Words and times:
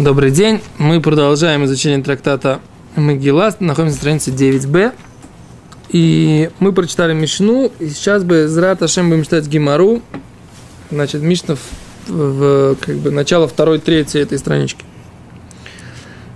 Добрый 0.00 0.30
день. 0.30 0.62
Мы 0.78 1.02
продолжаем 1.02 1.66
изучение 1.66 2.02
трактата 2.02 2.60
Магила. 2.96 3.54
Находимся 3.60 3.96
на 3.96 4.00
странице 4.00 4.30
9b. 4.30 4.94
И 5.90 6.48
мы 6.58 6.72
прочитали 6.72 7.12
Мишну. 7.12 7.70
И 7.78 7.90
сейчас 7.90 8.24
бы 8.24 8.48
с 8.48 8.56
Раташем 8.56 9.10
будем 9.10 9.24
читать 9.24 9.46
Гимару. 9.46 10.00
Значит, 10.90 11.20
Мишна 11.20 11.56
в, 12.06 12.08
в 12.08 12.76
как 12.80 12.96
бы, 12.96 13.10
начало 13.10 13.46
второй 13.46 13.78
трети 13.78 14.16
этой 14.16 14.38
странички. 14.38 14.86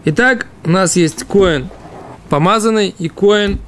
Итак, 0.04 0.46
у 0.64 0.70
нас 0.70 0.94
есть 0.96 1.24
коин 1.24 1.70
помазанный 2.28 2.94
и 2.98 3.08
коин 3.08 3.60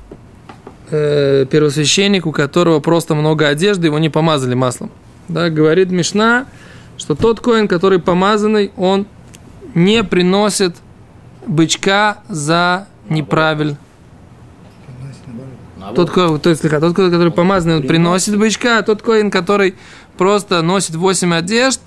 э, 0.90 1.46
первосвященник, 1.50 2.26
у 2.26 2.32
которого 2.32 2.80
просто 2.80 3.14
много 3.14 3.48
одежды, 3.48 3.86
его 3.86 3.98
не 3.98 4.10
помазали 4.10 4.52
маслом. 4.52 4.90
Да, 5.28 5.48
говорит 5.48 5.90
Мишна, 5.90 6.44
что 6.98 7.14
тот 7.14 7.40
коин, 7.40 7.66
который 7.66 7.98
помазанный, 7.98 8.72
он 8.76 9.06
не 9.76 10.02
приносит 10.02 10.74
бычка 11.46 12.18
за 12.28 12.88
неправильно. 13.08 13.76
Тот, 15.94 16.12
то 16.12 16.50
есть, 16.50 16.62
тот, 16.62 16.96
который 16.96 17.30
помазанный, 17.30 17.76
он 17.76 17.82
приносит 17.84 18.36
бычка, 18.36 18.78
а 18.78 18.82
тот 18.82 19.02
коин, 19.02 19.30
который 19.30 19.76
просто 20.16 20.62
носит 20.62 20.96
8 20.96 21.32
одежд, 21.34 21.80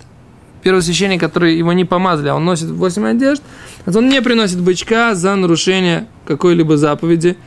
первосвященник, 0.61 1.19
который 1.19 1.57
его 1.57 1.73
не 1.73 1.83
помазали, 1.83 2.29
а 2.29 2.35
он 2.35 2.45
носит 2.45 2.69
8 2.69 3.05
одежд, 3.07 3.41
он 3.85 4.07
не 4.07 4.21
приносит 4.21 4.61
бычка 4.61 5.15
за 5.15 5.35
нарушение 5.35 6.07
какой-либо 6.25 6.77
заповеди, 6.77 7.37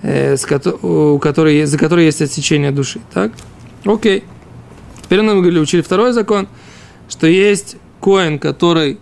э, 0.00 0.36
с, 0.36 0.44
у 0.82 1.18
которой, 1.18 1.66
за 1.66 1.78
которой 1.78 2.06
есть 2.06 2.22
отсечение 2.22 2.72
души. 2.72 3.00
Так? 3.12 3.32
Окей. 3.84 4.24
Теперь 5.02 5.22
мы 5.22 5.38
учили 5.60 5.82
второй 5.82 6.12
закон, 6.12 6.48
что 7.08 7.26
есть 7.26 7.76
коин, 8.00 8.38
который 8.38 8.98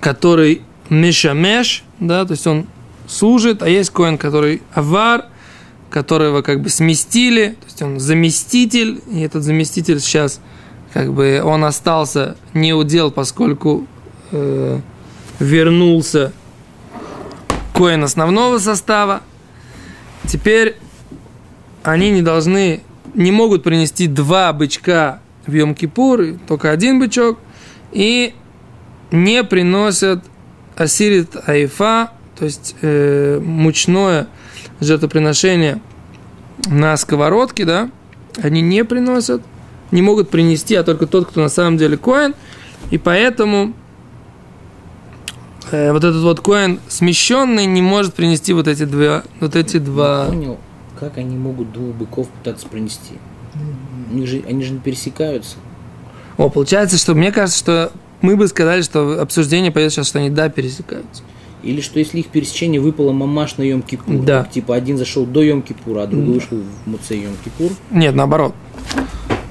который 0.00 0.62
мешамеш, 0.88 1.84
да, 2.00 2.24
то 2.24 2.32
есть 2.32 2.46
он 2.46 2.66
служит, 3.06 3.62
а 3.62 3.68
есть 3.68 3.90
коин, 3.90 4.18
который 4.18 4.62
авар, 4.72 5.26
которого 5.90 6.42
как 6.42 6.62
бы 6.62 6.68
сместили, 6.68 7.56
то 7.60 7.66
есть 7.66 7.82
он 7.82 8.00
заместитель, 8.00 9.00
и 9.10 9.20
этот 9.20 9.42
заместитель 9.42 10.00
сейчас 10.00 10.40
как 10.92 11.12
бы 11.12 11.42
он 11.44 11.64
остался 11.64 12.36
не 12.54 12.72
удел, 12.72 13.10
поскольку 13.10 13.86
э, 14.32 14.80
вернулся 15.38 16.32
коин 17.74 18.04
основного 18.04 18.58
состава. 18.58 19.22
Теперь 20.26 20.76
они 21.82 22.10
не 22.10 22.22
должны, 22.22 22.82
не 23.14 23.32
могут 23.32 23.62
принести 23.62 24.06
два 24.06 24.52
бычка 24.52 25.20
в 25.46 25.52
Йом-Кипур, 25.52 26.38
только 26.46 26.70
один 26.70 27.00
бычок, 27.00 27.38
и 27.92 28.34
не 29.12 29.44
приносят 29.44 30.24
асирит 30.76 31.36
айфа, 31.46 32.10
то 32.38 32.44
есть 32.44 32.74
э, 32.80 33.40
мучное 33.42 34.28
жертвоприношение 34.80 35.80
на 36.66 36.96
сковородке, 36.96 37.64
да, 37.64 37.90
они 38.42 38.60
не 38.60 38.84
приносят, 38.84 39.42
не 39.90 40.02
могут 40.02 40.30
принести, 40.30 40.74
а 40.74 40.82
только 40.82 41.06
тот, 41.06 41.28
кто 41.28 41.40
на 41.40 41.48
самом 41.48 41.76
деле 41.76 41.96
коин, 41.96 42.34
и 42.90 42.98
поэтому 42.98 43.74
э, 45.70 45.92
вот 45.92 46.04
этот 46.04 46.22
вот 46.22 46.40
коин 46.40 46.80
смещенный 46.88 47.66
не 47.66 47.82
может 47.82 48.14
принести 48.14 48.52
вот 48.52 48.68
эти 48.68 48.84
два, 48.84 49.24
вот 49.40 49.56
эти 49.56 49.78
два. 49.78 50.24
Я 50.24 50.30
понял, 50.30 50.58
как 50.98 51.18
они 51.18 51.36
могут 51.36 51.72
двух 51.72 51.94
быков 51.94 52.28
пытаться 52.28 52.66
принести? 52.68 53.14
Они 54.10 54.26
же, 54.26 54.42
они 54.48 54.62
же 54.64 54.72
не 54.72 54.78
пересекаются. 54.78 55.56
О, 56.36 56.48
получается, 56.48 56.96
что 56.96 57.14
мне 57.14 57.32
кажется, 57.32 57.58
что 57.58 57.92
мы 58.22 58.36
бы 58.36 58.48
сказали, 58.48 58.82
что 58.82 59.20
обсуждение 59.20 59.70
пойдет 59.70 59.92
сейчас, 59.92 60.08
что 60.08 60.18
они 60.18 60.30
да, 60.30 60.48
пересекаются. 60.48 61.22
Или 61.62 61.80
что 61.80 61.98
если 61.98 62.20
их 62.20 62.28
пересечение 62.28 62.80
выпало 62.80 63.12
мамаш 63.12 63.58
на 63.58 63.62
Йом 63.62 63.82
Кипур, 63.82 64.24
да. 64.24 64.44
типа 64.44 64.74
один 64.74 64.96
зашел 64.96 65.26
до 65.26 65.42
Йом 65.42 65.62
Кипура, 65.62 66.02
а 66.02 66.06
другой 66.06 66.34
вышел 66.34 66.58
в 66.58 66.88
Муце 66.88 67.16
Йом 67.16 67.36
Кипур? 67.44 67.70
Нет, 67.90 68.14
наоборот. 68.14 68.54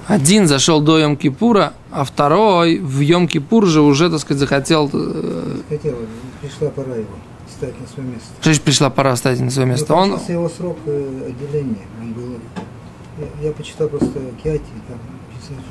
Один 0.08 0.48
зашел 0.48 0.82
до 0.82 0.98
Йом 0.98 1.18
Кипура, 1.18 1.74
а 1.92 2.04
второй 2.04 2.80
в 2.80 3.00
Йом 3.00 3.28
Кипур 3.28 3.68
же 3.68 3.82
уже, 3.82 4.10
так 4.10 4.20
сказать, 4.20 4.40
захотел... 4.40 4.90
Э, 4.92 5.58
Хотел, 5.70 5.98
пришла 6.42 6.70
пора 6.70 6.96
его 6.96 7.14
ставить 7.48 7.80
на 7.80 7.88
свое 7.88 8.10
место. 8.10 8.30
Что 8.42 8.54
же 8.54 8.62
пришла 8.62 8.90
пора 8.90 9.16
ставить 9.16 9.40
на 9.40 9.52
свое 9.52 9.68
ну, 9.68 9.74
место? 9.74 9.94
Ну, 9.94 10.02
он... 10.02 10.20
его 10.28 10.50
срок 10.50 10.78
э, 10.88 11.30
отделения. 11.30 11.86
Он 12.02 12.14
был... 12.14 12.40
Я, 13.20 13.50
я 13.50 13.52
почитал 13.52 13.88
просто 13.88 14.20
Киати, 14.42 14.64
там 14.88 14.98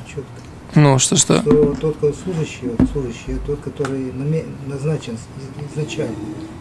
четко. 0.07 0.23
Ну, 0.75 0.99
что, 0.99 1.15
что? 1.15 1.41
Что 1.41 1.75
тот, 1.79 1.97
кто 1.97 2.13
служащий, 2.13 2.71
служащий, 2.91 3.37
тот, 3.45 3.59
который 3.59 4.13
назначен 4.67 5.17
изначально, 5.71 6.15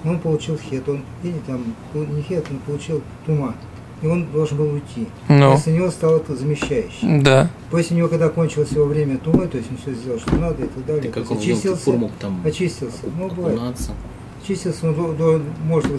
он 0.04 0.18
получил 0.18 0.58
хет, 0.58 0.88
он, 0.88 1.02
или 1.22 1.40
там, 1.46 1.62
не 1.94 2.22
хет, 2.22 2.46
он 2.50 2.58
получил 2.58 3.02
тума, 3.26 3.54
и 4.00 4.06
он 4.06 4.30
должен 4.32 4.56
был 4.56 4.72
уйти. 4.72 5.08
Ну. 5.28 5.52
После 5.52 5.74
него 5.74 5.90
стал 5.90 6.16
это 6.16 6.34
замещающий. 6.34 7.20
Да. 7.20 7.50
После 7.70 7.96
него, 7.96 8.08
когда 8.08 8.28
кончилось 8.28 8.70
его 8.70 8.84
время 8.84 9.18
тумы, 9.18 9.46
то 9.46 9.58
есть 9.58 9.70
он 9.70 9.76
все 9.76 9.92
сделал, 9.92 10.18
что 10.18 10.36
надо 10.36 10.64
и 10.64 10.68
так 10.68 10.86
далее, 10.86 11.12
как 11.12 11.30
очистился, 11.30 11.92
мог 11.92 12.12
там 12.18 12.40
очистился, 12.44 12.98
ну, 13.18 13.28
бывает. 13.28 13.60
Очистился, 14.42 14.88
он 14.88 14.94
до, 14.94 15.12
до, 15.12 15.42
может 15.64 15.90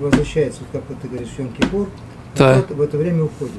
возвращается, 0.00 0.60
как 0.72 0.82
ты 1.02 1.08
говоришь, 1.08 1.28
в 1.28 1.38
Йом-Кипур, 1.38 1.88
да. 2.36 2.56
а 2.56 2.62
тот 2.62 2.76
в 2.76 2.80
это 2.80 2.96
время 2.96 3.24
уходит, 3.24 3.52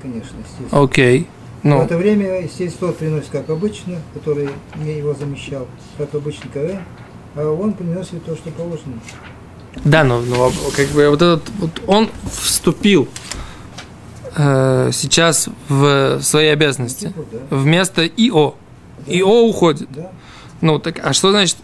конечно, 0.00 0.36
естественно. 0.38 0.82
Окей. 0.82 1.20
Okay. 1.22 1.26
Ну. 1.64 1.78
В 1.78 1.84
это 1.84 1.96
время, 1.96 2.42
естественно, 2.42 2.88
тот 2.88 2.98
приносит 2.98 3.30
как 3.30 3.48
обычно, 3.48 3.96
который 4.12 4.50
его 4.84 5.14
замещал, 5.14 5.66
как 5.96 6.14
обычный 6.14 6.50
КВ, 6.50 6.78
а 7.34 7.50
он 7.50 7.72
приносит 7.72 8.22
то, 8.24 8.36
что 8.36 8.50
положено. 8.50 9.00
Да, 9.82 10.04
но, 10.04 10.20
но 10.20 10.52
как 10.76 10.88
бы 10.88 11.08
вот 11.08 11.22
этот 11.22 11.50
вот 11.58 11.70
он 11.86 12.10
вступил 12.30 13.08
э, 14.36 14.90
сейчас 14.92 15.48
в 15.68 16.20
свои 16.20 16.48
обязанности 16.48 17.06
типа, 17.06 17.24
да. 17.32 17.56
вместо 17.56 18.06
ИО. 18.06 18.54
Да. 19.06 19.12
ИО 19.12 19.48
уходит. 19.48 19.88
Да. 19.90 20.12
Ну 20.60 20.78
так, 20.78 21.00
а 21.02 21.14
что 21.14 21.30
значит 21.30 21.56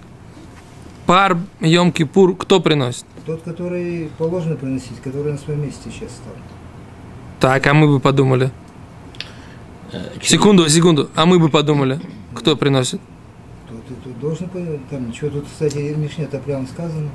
пар 1.05 1.37
Йом 1.61 1.93
Кипур 1.93 2.34
кто 2.37 2.61
приносит? 2.61 3.05
Тот, 3.27 3.43
который 3.43 4.11
положено 4.17 4.56
приносить, 4.56 4.99
который 5.05 5.32
на 5.32 5.38
своем 5.38 5.62
месте 5.62 5.91
сейчас 5.91 6.11
стал. 6.11 6.32
Так, 7.38 7.67
а 7.67 7.75
мы 7.75 7.87
бы 7.87 8.00
подумали. 8.00 8.50
Э, 9.92 10.10
секунду, 10.22 10.68
секунду. 10.68 11.10
А 11.14 11.26
мы 11.26 11.38
бы 11.38 11.48
подумали, 11.48 12.00
кто 12.34 12.56
приносит? 12.56 13.00
Ты, 13.68 13.94
ты 14.04 14.10
должен 14.20 14.48
там 14.90 15.08
ничего 15.08 15.30
тут, 15.30 15.46
кстати, 15.46 15.94
Мишне 15.96 16.24
это 16.24 16.38
прямо 16.38 16.66
сказано. 16.66 17.10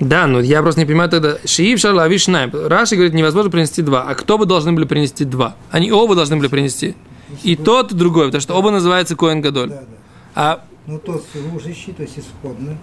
Да, 0.00 0.26
но 0.26 0.40
я 0.40 0.60
просто 0.62 0.80
не 0.80 0.86
понимаю 0.86 1.08
тогда. 1.08 1.38
Шиив 1.44 1.78
шарлави 1.78 2.18
шнайм. 2.18 2.50
Раши 2.52 2.96
говорит, 2.96 3.14
невозможно 3.14 3.50
принести 3.50 3.80
два. 3.80 4.02
А 4.02 4.14
кто 4.14 4.38
бы 4.38 4.44
должны 4.44 4.72
были 4.72 4.86
принести 4.86 5.24
два? 5.24 5.56
Они 5.70 5.92
оба 5.92 6.14
должны 6.14 6.36
были 6.36 6.48
принести. 6.48 6.94
И 7.42 7.56
тот, 7.56 7.92
и 7.92 7.94
другой, 7.94 8.26
потому 8.26 8.40
что 8.40 8.54
оба 8.54 8.70
называются 8.70 9.16
Коэн 9.16 9.40
Гадоль. 9.40 9.70
Да, 9.70 9.76
да. 9.76 9.86
А... 10.34 10.64
Ну, 10.86 10.98
тот 10.98 11.24
служащий, 11.32 11.92
то 11.92 12.02
есть 12.02 12.18
исходный, 12.18 12.76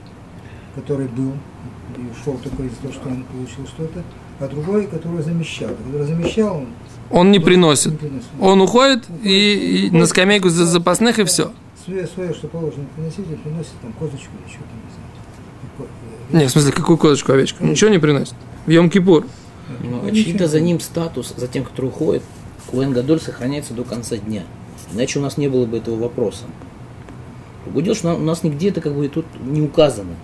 который 0.73 1.07
был, 1.07 1.33
и 1.95 2.01
ушел 2.11 2.39
только 2.41 2.63
из-за 2.63 2.77
того, 2.77 2.93
что 2.93 3.09
он 3.09 3.23
получил 3.23 3.67
что-то, 3.67 4.03
а 4.39 4.47
другой, 4.47 4.87
который 4.87 5.21
замещал. 5.21 5.69
Который 5.69 6.07
замещал, 6.07 6.57
он 6.57 6.67
он 7.11 7.31
не 7.31 7.39
приносит. 7.39 7.93
Он 8.39 8.61
уходит 8.61 9.05
и, 9.23 9.87
и 9.87 9.91
на 9.91 10.05
скамейку 10.05 10.49
за 10.49 10.65
запасных 10.65 11.19
и 11.19 11.23
все. 11.23 11.51
Свое, 11.83 12.07
свое, 12.07 12.33
что 12.33 12.47
положено 12.47 12.85
приносить, 12.95 13.25
приносит 13.41 13.73
там 13.81 13.91
козочку 13.93 14.31
или 14.43 14.51
что-то, 14.51 14.69
не 14.75 14.91
знаю. 14.93 16.43
Не, 16.43 16.47
в 16.47 16.51
смысле, 16.51 16.71
какую 16.71 16.97
козочку, 16.97 17.33
овечку? 17.33 17.63
Ничего 17.63 17.89
не 17.89 17.97
приносит. 17.97 18.35
В 18.65 18.69
Йом-Кипур. 18.69 19.25
Ну, 19.81 20.05
очевидно, 20.05 20.47
за 20.47 20.59
ним 20.59 20.79
статус, 20.79 21.33
за 21.35 21.47
тем, 21.47 21.63
который 21.63 21.87
уходит, 21.87 22.23
Куэн 22.67 22.91
Гадоль 22.93 23.19
сохраняется 23.19 23.73
до 23.73 23.83
конца 23.83 24.17
дня. 24.17 24.43
Иначе 24.93 25.19
у 25.19 25.21
нас 25.21 25.37
не 25.37 25.47
было 25.47 25.65
бы 25.65 25.77
этого 25.77 25.95
вопроса. 25.95 26.45
Дело, 27.65 27.95
что 27.95 28.13
у 28.15 28.19
нас 28.19 28.43
нигде 28.43 28.69
это 28.69 28.81
как 28.81 28.93
бы 28.93 29.07
тут 29.07 29.25
не 29.39 29.61
указано. 29.61 30.15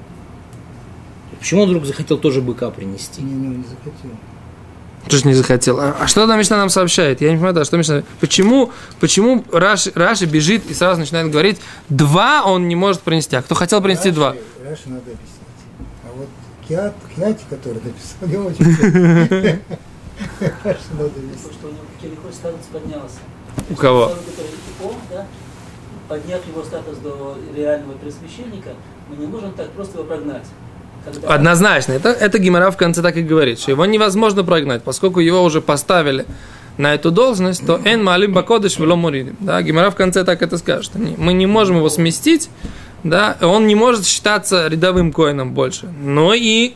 Почему 1.40 1.64
он 1.64 1.70
вдруг 1.70 1.86
захотел 1.86 2.18
тоже 2.18 2.42
быка 2.42 2.70
принести? 2.72 3.22
Не, 3.22 3.34
не, 3.34 3.48
не 3.58 3.64
захотел. 3.64 4.12
Тоже 5.10 5.28
не 5.28 5.34
захотел. 5.34 5.80
А, 5.80 5.96
а 6.00 6.08
что 6.08 6.28
там 6.28 6.38
Мишна 6.38 6.58
нам 6.58 6.70
сообщает? 6.70 7.22
Я 7.22 7.30
не 7.30 7.36
понимаю, 7.36 7.56
да, 7.56 7.66
что 7.66 7.78
Мишна... 7.78 8.04
Почему, 8.20 8.72
почему 9.00 9.44
Раши, 9.52 9.92
Раши 9.96 10.26
бежит 10.26 10.70
и 10.70 10.74
сразу 10.74 11.00
начинает 11.00 11.32
говорить, 11.32 11.60
два 11.90 12.44
он 12.44 12.68
не 12.68 12.76
может 12.76 13.02
принести, 13.02 13.36
а 13.36 13.42
кто 13.42 13.56
хотел 13.56 13.82
принести 13.82 14.10
Раши, 14.10 14.16
два? 14.16 14.36
Раши 14.64 14.84
надо 14.88 15.02
объяснить. 15.02 15.28
А 16.04 16.08
вот 16.16 16.28
Киат, 16.68 16.96
Киати, 17.16 17.44
который 17.50 17.82
написал, 17.82 18.28
не 18.28 18.38
очень 18.38 18.66
Раши 20.64 20.80
надо 20.92 21.06
объяснить. 21.06 21.54
Что 21.54 21.68
у 21.68 21.72
него 21.72 21.82
Келихой 22.02 22.34
статус 22.34 22.66
поднялся. 22.72 23.20
У 23.70 23.76
кого? 23.76 24.12
Подняв 26.08 26.48
его 26.48 26.64
статус 26.64 26.98
до 27.00 27.38
реального 27.56 27.98
пресвященника, 27.98 28.70
мы 29.10 29.18
не 29.18 29.28
можем 29.28 29.54
так 29.54 29.72
просто 29.72 29.98
его 29.98 30.08
прогнать. 30.08 30.46
Однозначно. 31.28 31.94
Это, 31.94 32.10
это 32.10 32.40
Гимара 32.40 32.72
в 32.72 32.78
конце 32.78 33.02
так 33.02 33.18
и 33.18 33.22
говорит, 33.22 33.60
что 33.60 33.72
его 33.72 33.86
невозможно 33.86 34.44
прогнать, 34.44 34.84
поскольку 34.84 35.20
его 35.20 35.44
уже 35.44 35.62
поставили 35.62 36.26
на 36.78 36.94
эту 36.94 37.12
должность, 37.12 37.66
то 37.66 37.80
эн 37.84 38.04
малим 38.04 38.34
бакодыш 38.34 38.78
вело 38.78 38.96
муридим. 38.96 39.36
Да, 39.40 39.62
Гимара 39.62 39.90
в 39.90 39.96
конце 39.96 40.24
так 40.24 40.42
это 40.42 40.58
скажет. 40.58 40.92
Мы 40.96 41.34
не 41.34 41.46
можем 41.46 41.78
его 41.78 41.90
сместить, 41.90 42.50
да, 43.04 43.38
он 43.42 43.68
не 43.68 43.76
может 43.76 44.06
считаться 44.06 44.68
рядовым 44.68 45.12
коином 45.12 45.54
больше, 45.54 45.88
но 46.02 46.34
и 46.34 46.74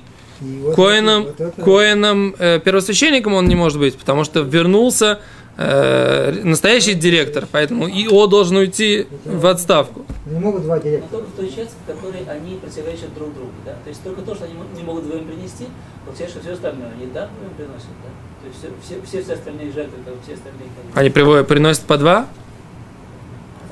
коином, 0.76 1.28
вот 1.38 1.54
коином 1.64 2.36
э, 2.38 2.60
первосвященником 2.60 3.34
он 3.34 3.48
не 3.48 3.56
может 3.56 3.80
быть, 3.80 3.98
потому 3.98 4.24
что 4.24 4.42
вернулся 4.42 5.20
э, 5.62 6.42
настоящий 6.44 6.94
директор, 6.94 7.48
поэтому 7.52 7.88
ИО 7.88 8.28
должен 8.28 8.58
уйти 8.58 9.08
в 9.26 9.46
отставку. 9.46 10.06
Не 10.26 10.40
могут 10.40 10.64
два 10.64 10.76
Но 10.78 10.82
директора. 10.82 11.10
только 11.12 11.28
в 11.32 11.36
той 11.36 11.48
части, 11.48 11.74
в 11.84 11.92
которой 11.92 12.24
они 12.28 12.56
противоречат 12.58 13.14
друг 13.14 13.34
другу. 13.34 13.52
Да? 13.66 13.74
То 13.84 13.90
есть 13.90 14.04
только 14.04 14.22
то, 14.22 14.36
что 14.36 14.46
они 14.46 14.54
не 14.76 14.84
могут 14.84 15.04
вдвоем 15.06 15.26
принести, 15.26 15.66
получается, 16.06 16.38
что 16.38 16.46
все 16.46 16.54
остальное 16.54 16.92
они 16.92 17.08
да, 17.14 17.28
вдвоем 17.34 17.54
приносят. 17.56 17.88
Да? 18.04 18.10
То 18.42 18.48
есть 18.48 18.60
все, 18.60 18.68
все, 18.84 19.02
все, 19.06 19.24
все 19.24 19.34
остальные 19.34 19.72
жертвы, 19.72 19.98
как 20.06 20.14
все 20.24 20.34
остальные 20.34 20.70
как 20.76 20.98
Они 20.98 21.10
приводят, 21.10 21.48
приносят 21.48 21.84
по 21.84 21.98
два, 21.98 22.28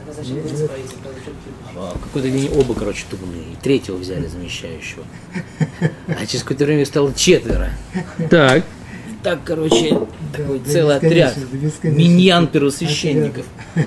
А 0.08 0.14
зачем 0.14 0.38
А 1.76 1.94
какой-то 1.94 2.30
день 2.30 2.52
оба, 2.56 2.74
короче, 2.74 3.06
тумные. 3.10 3.54
И 3.54 3.56
третьего 3.62 3.96
взяли 3.96 4.28
замещающего. 4.28 5.04
А 6.08 6.26
через 6.28 6.44
какое-то 6.44 6.66
время 6.66 6.86
стало 6.86 7.14
четверо. 7.14 7.70
так, 8.30 8.60
И 8.60 8.79
так, 9.24 9.40
короче, 9.44 10.00
такой 10.36 10.60
до 10.60 10.70
целый 10.70 10.96
отряд. 10.98 11.36
бесконечности. 11.38 11.88
Миньян 11.88 12.48
первосвященников. 12.48 13.46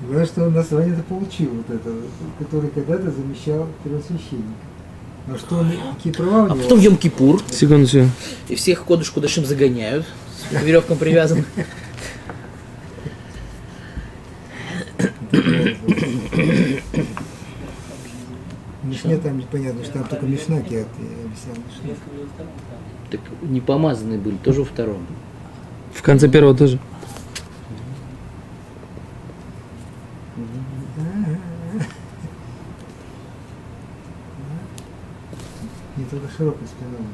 Главное, 0.00 0.26
что 0.26 0.44
он 0.44 0.54
название-то 0.54 1.02
получил, 1.02 1.50
вот 1.50 1.68
это, 1.74 1.90
который 2.38 2.70
когда-то 2.70 3.10
замещал 3.10 3.66
первосвященника. 3.84 4.46
Но 5.26 5.36
что 5.36 5.56
он, 5.56 5.70
у 5.70 6.50
А 6.50 6.54
потом 6.54 6.78
Йом-Кипур, 6.80 7.42
секунду. 7.52 8.08
и 8.48 8.54
всех 8.54 8.84
кодыш 8.84 9.10
кудышим 9.10 9.44
загоняют. 9.44 10.06
С 10.50 10.62
веревкам 10.62 10.96
привязан. 10.96 11.44
Мишне 19.04 19.16
там 19.18 19.38
непонятно, 19.38 19.84
что 19.84 19.92
там 19.94 20.04
только 20.04 20.26
Мишна 20.26 20.56
объяснял 20.56 21.54
втором, 21.70 22.28
да. 22.36 22.44
Так 23.10 23.20
не 23.42 23.60
помазанные 23.60 24.18
были, 24.18 24.36
тоже 24.36 24.60
во 24.60 24.66
втором. 24.66 25.06
В 25.94 26.02
конце 26.02 26.28
первого 26.28 26.56
тоже. 26.56 26.80
Не 35.96 36.04
только 36.04 36.28
широкой 36.36 36.66
спиной. 36.66 37.06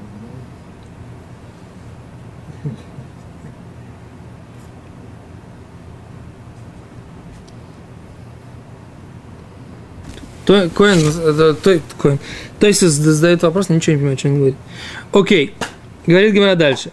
То, 10.47 10.69
Коэн, 10.75 10.99
э, 10.99 11.55
то, 11.63 11.81
Коэн. 11.99 12.19
То 12.61 12.67
есть 12.67 12.81
задает 12.81 13.43
вопрос, 13.43 13.69
ничего 13.69 13.95
не 13.95 13.99
понимаю, 13.99 14.19
что 14.19 14.29
он 14.29 14.37
говорит. 14.37 14.57
Окей. 15.13 15.55
Говорит 16.07 16.35
Гимара 16.35 16.55
дальше. 16.55 16.93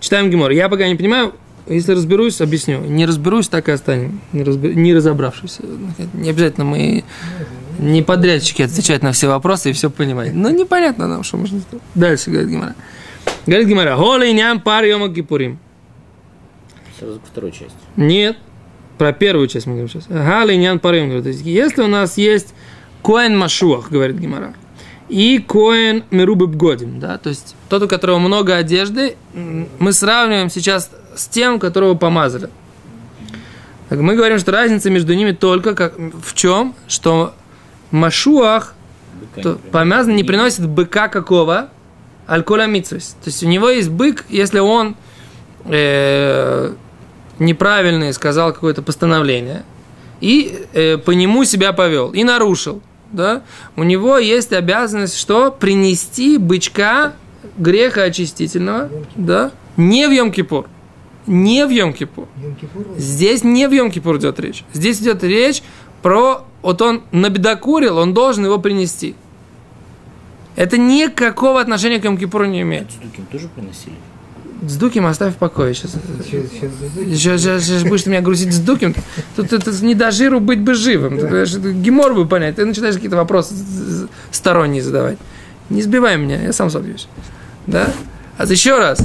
Читаем 0.00 0.30
Гимор. 0.30 0.50
Я 0.50 0.68
пока 0.68 0.86
не 0.86 0.94
понимаю, 0.94 1.34
если 1.66 1.92
разберусь, 1.92 2.40
объясню. 2.40 2.80
Не 2.80 3.06
разберусь, 3.06 3.48
так 3.48 3.68
и 3.68 3.72
останем. 3.72 4.20
Не, 4.32 4.42
разбер- 4.42 4.74
не 4.74 4.94
разобравшись. 4.94 5.58
Не 6.12 6.30
обязательно 6.30 6.64
мы 6.66 7.04
не 7.78 8.02
подрядчики 8.02 8.62
отвечать 8.62 9.02
на 9.02 9.12
все 9.12 9.28
вопросы 9.28 9.70
и 9.70 9.72
все 9.72 9.90
понимать. 9.90 10.34
Но 10.34 10.50
непонятно 10.50 11.08
нам, 11.08 11.22
что 11.22 11.38
можно 11.38 11.60
сделать. 11.60 11.84
Дальше, 11.94 12.30
говорит 12.30 12.50
Гимара. 12.50 12.74
Говорит 13.46 13.68
Гимара. 13.68 14.24
И 14.24 14.32
ням 14.32 14.60
пар 14.60 14.84
йома 14.84 15.12
кипурим. 15.12 15.58
Сразу 16.98 17.20
ко 17.20 17.26
второй 17.26 17.52
части. 17.52 17.74
Нет. 17.96 18.36
Про 18.98 19.12
первую 19.12 19.48
часть 19.48 19.66
мы 19.66 19.72
говорим 19.72 19.88
сейчас. 19.88 20.08
Нян 20.08 20.78
парим. 20.78 21.22
То 21.22 21.28
есть, 21.28 21.42
если 21.44 21.82
у 21.82 21.88
нас 21.88 22.18
есть 22.18 22.54
коэн 23.02 23.36
машуах, 23.36 23.90
говорит 23.90 24.16
Гимара, 24.16 24.54
и 25.08 25.38
коэн 25.38 26.04
мерубы 26.10 26.46
бгодим, 26.46 27.00
да, 27.00 27.18
то 27.18 27.28
есть 27.28 27.54
тот, 27.68 27.82
у 27.82 27.88
которого 27.88 28.18
много 28.18 28.56
одежды, 28.56 29.16
мы 29.34 29.92
сравниваем 29.92 30.50
сейчас 30.50 30.90
с 31.14 31.26
тем, 31.26 31.58
которого 31.58 31.94
помазали. 31.94 32.48
Так 33.88 34.00
мы 34.00 34.14
говорим, 34.14 34.38
что 34.38 34.52
разница 34.52 34.88
между 34.88 35.14
ними 35.14 35.32
только 35.32 35.74
как, 35.74 35.98
в 35.98 36.34
чем, 36.34 36.74
что 36.88 37.34
машуах, 37.90 38.74
то 39.34 39.36
не 39.36 39.42
приносит. 39.42 39.70
помазанный 39.70 40.16
не 40.16 40.24
приносит 40.24 40.66
быка 40.66 41.08
какого? 41.08 41.68
Альколя 42.26 42.66
митсвис. 42.66 43.16
То 43.22 43.28
есть 43.28 43.42
у 43.42 43.48
него 43.48 43.68
есть 43.68 43.90
бык, 43.90 44.24
если 44.30 44.60
он 44.60 44.96
э, 45.66 46.72
неправильно 47.38 48.12
сказал 48.14 48.54
какое-то 48.54 48.80
постановление 48.80 49.64
и 50.20 50.66
э, 50.72 50.96
по 50.98 51.10
нему 51.10 51.44
себя 51.44 51.72
повел 51.72 52.12
и 52.12 52.24
нарушил, 52.24 52.80
да, 53.12 53.42
у 53.76 53.82
него 53.82 54.18
есть 54.18 54.52
обязанность 54.52 55.16
что? 55.16 55.50
Принести 55.50 56.38
бычка 56.38 57.12
греха 57.56 58.04
очистительного, 58.04 58.90
да, 59.14 59.52
не 59.76 60.06
в 60.06 60.10
Йом-Кипур. 60.10 60.66
Не 61.26 61.66
в 61.66 61.70
Йом-Кипур. 61.70 62.26
Здесь 62.96 63.44
не 63.44 63.68
в 63.68 63.72
Йом-Кипур 63.72 64.18
идет 64.18 64.40
речь. 64.40 64.64
Здесь 64.72 65.00
идет 65.00 65.22
речь 65.22 65.62
про... 66.02 66.44
Вот 66.62 66.82
он 66.82 67.02
набедокурил, 67.12 67.98
он 67.98 68.14
должен 68.14 68.44
его 68.44 68.58
принести. 68.58 69.14
Это 70.56 70.78
никакого 70.78 71.60
отношения 71.60 71.98
к 71.98 72.04
Йом-Кипуру 72.04 72.46
не 72.46 72.62
имеет. 72.62 72.88
Тоже 73.30 73.48
приносили? 73.48 73.94
С 74.64 74.76
Дуким 74.76 75.06
оставь 75.06 75.34
в 75.34 75.38
покое 75.38 75.74
сейчас. 75.74 75.90
сейчас, 75.90 76.44
сейчас. 76.52 77.40
Сейчас, 77.42 77.64
сейчас, 77.64 77.82
будешь 77.82 78.02
ты 78.02 78.10
меня 78.10 78.20
грузить 78.20 78.54
с 78.54 78.60
Дуким. 78.60 78.94
Тут 79.34 79.52
это 79.52 79.72
не 79.84 79.96
до 79.96 80.12
жиру 80.12 80.38
быть 80.38 80.60
бы 80.60 80.74
живым. 80.74 81.18
Ты, 81.18 81.26
понимаешь, 81.26 81.52
это 81.52 81.72
гемор 81.72 82.14
бы 82.14 82.28
понять. 82.28 82.56
Ты 82.56 82.64
начинаешь 82.64 82.94
какие-то 82.94 83.16
вопросы 83.16 83.54
сторонние 84.30 84.80
задавать. 84.80 85.18
Не 85.68 85.82
сбивай 85.82 86.16
меня, 86.16 86.40
я 86.40 86.52
сам 86.52 86.70
собьюсь. 86.70 87.08
Да? 87.66 87.92
А 88.38 88.46
еще 88.46 88.78
раз. 88.78 89.00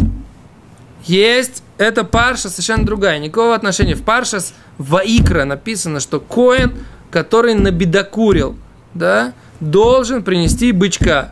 Есть 1.06 1.63
эта 1.80 2.03
парша 2.03 2.50
совершенно 2.50 2.86
другая. 2.86 3.18
Никакого 3.18 3.56
отношения. 3.56 3.95
В 3.95 4.03
парша 4.03 4.42
с 4.42 4.53
Ваикра 4.77 5.45
написано, 5.45 6.00
что 6.00 6.19
Коин, 6.19 6.74
который 7.10 7.56
набедокурил, 7.56 8.56
да, 8.94 9.33
должен 9.60 10.21
принести 10.21 10.71
бычка. 10.71 11.31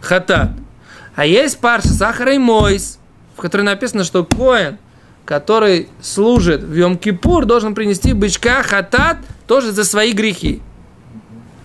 Хатат. 0.00 0.50
А 1.16 1.26
есть 1.26 1.58
парша 1.58 1.88
Сахара 1.88 2.34
и 2.34 2.38
Мойс, 2.38 2.98
в 3.36 3.40
которой 3.40 3.62
написано, 3.62 4.04
что 4.04 4.24
Коин, 4.24 4.78
который 5.24 5.88
служит 6.02 6.62
в 6.62 6.74
Йом-Кипур, 6.74 7.44
должен 7.44 7.74
принести 7.74 8.12
бычка 8.12 8.62
хатат 8.62 9.18
тоже 9.46 9.72
за 9.72 9.84
свои 9.84 10.12
грехи. 10.12 10.62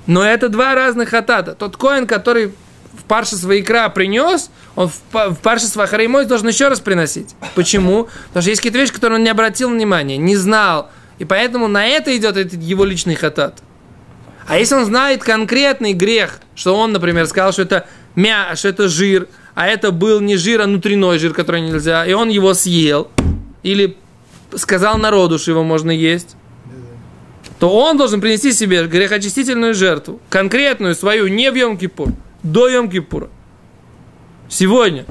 Но 0.07 0.23
это 0.23 0.49
два 0.49 0.73
разных 0.73 1.09
хатата. 1.09 1.53
Тот 1.53 1.77
коин, 1.77 2.07
который 2.07 2.47
в 2.93 3.03
парше 3.03 3.35
икра 3.35 3.89
принес, 3.89 4.49
он 4.75 4.89
в, 4.89 4.97
па- 5.11 5.29
в 5.29 5.38
парше 5.39 5.67
свахареймой 5.67 6.25
должен 6.25 6.47
еще 6.47 6.67
раз 6.67 6.79
приносить. 6.79 7.35
Почему? 7.53 8.07
Потому 8.29 8.41
что 8.41 8.49
есть 8.49 8.61
какие-то 8.61 8.79
вещи, 8.79 8.93
которые 8.93 9.17
он 9.19 9.23
не 9.23 9.29
обратил 9.29 9.69
внимания, 9.69 10.17
не 10.17 10.35
знал. 10.35 10.89
И 11.19 11.25
поэтому 11.25 11.67
на 11.67 11.85
это 11.85 12.15
идет 12.17 12.38
этот 12.38 12.59
его 12.59 12.85
личный 12.85 13.15
хатат. 13.15 13.61
А 14.47 14.57
если 14.57 14.73
он 14.73 14.85
знает 14.85 15.21
конкретный 15.21 15.93
грех, 15.93 16.39
что 16.55 16.75
он, 16.75 16.91
например, 16.91 17.27
сказал, 17.27 17.51
что 17.51 17.61
это 17.61 17.85
мя, 18.15 18.55
что 18.55 18.69
это 18.69 18.88
жир, 18.88 19.27
а 19.56 19.68
это 19.68 19.91
был 19.91 20.20
не 20.20 20.38
жир, 20.38 20.62
а 20.62 20.65
внутренний 20.65 21.18
жир, 21.18 21.34
который 21.34 21.62
нельзя, 21.62 22.06
и 22.06 22.13
он 22.13 22.29
его 22.29 22.53
съел, 22.53 23.10
или 23.63 23.98
сказал 24.56 24.98
народу, 24.98 25.38
что 25.38 25.51
его 25.51 25.63
можно 25.63 25.91
есть, 25.91 26.36
то 27.60 27.70
он 27.70 27.98
должен 27.98 28.22
принести 28.22 28.53
себе 28.53 28.88
грехочистительную 28.88 29.74
жертву, 29.74 30.20
конкретную 30.29 30.96
свою, 30.96 31.27
не 31.27 31.51
в 31.51 31.56
Йом-Кипур, 31.56 32.13
до 32.41 32.70
Йом-Кипура. 32.70 33.29
Сегодня, 34.48 35.06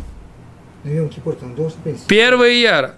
Ну, 0.85 0.91
Йом-Кипур 0.91 1.37
он 1.43 1.55
должен 1.55 1.79
принести. 1.83 2.05
1 2.07 2.45
яра. 2.63 2.95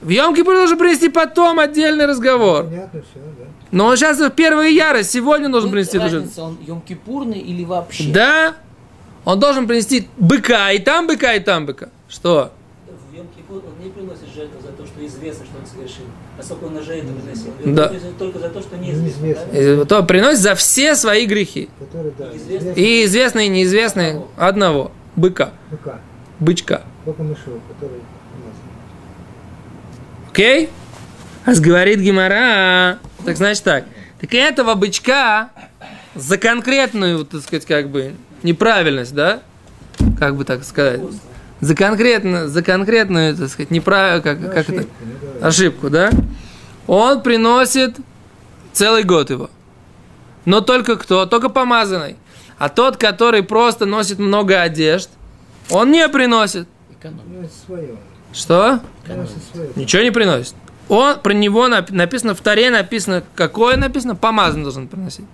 В 0.00 0.08
Йом-Кипур 0.08 0.54
должен 0.54 0.78
принести 0.78 1.08
потом 1.08 1.58
отдельный 1.58 2.06
разговор. 2.06 2.64
Понятно, 2.64 3.00
все, 3.02 3.20
да. 3.38 3.46
Но 3.70 3.86
он 3.86 3.96
сейчас 3.96 4.18
в 4.18 4.24
1 4.24 4.62
яра, 4.74 5.02
сегодня 5.02 5.48
должен 5.48 5.70
принести 5.70 5.96
эту 5.98 6.08
жертву. 6.08 6.42
Он 6.42 6.58
йом-кипурный 6.66 7.38
или 7.38 7.64
вообще? 7.64 8.12
Да, 8.12 8.54
он 9.32 9.40
должен 9.40 9.66
принести 9.66 10.08
быка, 10.16 10.72
и 10.72 10.78
там 10.78 11.06
быка, 11.06 11.34
и 11.34 11.40
там 11.40 11.66
быка. 11.66 11.88
Что? 12.08 12.52
В 12.86 13.14
Йом 13.16 13.26
он 13.50 13.84
не 13.84 13.90
приносит 13.90 14.28
жертву 14.34 14.60
за 14.60 14.68
то, 14.72 14.86
что 14.86 15.06
известно, 15.06 15.44
что 15.44 15.58
он 15.58 15.66
совершил. 15.66 16.04
Поскольку 16.36 16.66
он 16.66 16.76
уже 16.76 16.94
это 16.94 17.08
приносил. 17.12 17.52
Он 17.64 17.74
Да. 17.74 17.88
приносит 17.88 18.18
только 18.18 18.38
за 18.38 18.48
то, 18.48 18.60
что 18.60 18.76
неизвестно. 18.76 19.24
Неизвестно. 19.26 19.76
да? 19.76 19.84
То 19.84 20.02
приносит 20.04 20.40
за 20.40 20.54
все 20.54 20.94
свои 20.94 21.26
грехи. 21.26 21.68
Который, 21.78 22.12
да. 22.18 22.30
И 22.74 23.04
известные, 23.04 23.46
и 23.46 23.50
неизвестные 23.50 24.22
одного. 24.36 24.92
Быка. 25.16 25.50
Быка. 25.70 26.00
Бычка. 26.38 26.82
Только 27.04 27.22
мышел, 27.22 27.60
который. 27.68 28.00
Окей? 30.30 30.70
А 31.44 31.54
говорит 31.54 32.00
Гимара. 32.00 32.98
Так 33.24 33.36
значит 33.36 33.64
так. 33.64 33.84
Так 34.20 34.32
этого 34.34 34.74
бычка 34.74 35.50
за 36.14 36.38
конкретную, 36.38 37.24
так 37.24 37.42
сказать, 37.42 37.66
как 37.66 37.88
бы 37.88 38.14
неправильность, 38.44 39.14
да? 39.14 39.40
Как 40.18 40.36
бы 40.36 40.44
так 40.44 40.64
сказать. 40.64 41.00
За 41.60 41.74
конкретно, 41.74 42.48
за 42.48 42.62
конкретную, 42.62 43.36
так 43.36 43.48
сказать, 43.48 43.70
неправильно, 43.70 44.22
как, 44.22 44.40
как 44.40 44.70
это? 44.70 44.86
ошибку, 44.86 44.94
ну, 45.02 45.40
да. 45.40 45.46
ошибку, 45.46 45.90
да? 45.90 46.10
Он 46.86 47.22
приносит 47.22 47.96
целый 48.72 49.04
год 49.04 49.30
его. 49.30 49.50
Но 50.46 50.62
только 50.62 50.96
кто? 50.96 51.26
Только 51.26 51.50
помазанный. 51.50 52.16
А 52.58 52.68
тот, 52.68 52.96
который 52.96 53.42
просто 53.42 53.86
носит 53.86 54.18
много 54.18 54.60
одежд, 54.60 55.10
он 55.70 55.90
не 55.90 56.08
приносит. 56.08 56.66
Что? 58.32 58.80
Свое. 59.52 59.70
Ничего 59.76 60.02
не 60.02 60.10
приносит. 60.10 60.54
Он, 60.88 61.20
про 61.20 61.32
него 61.32 61.68
нап- 61.68 61.92
написано, 61.92 62.34
в 62.34 62.40
Таре 62.40 62.70
написано, 62.70 63.22
какое 63.34 63.76
написано? 63.76 64.16
Помазанный 64.16 64.64
должен 64.64 64.88
приносить. 64.88 65.24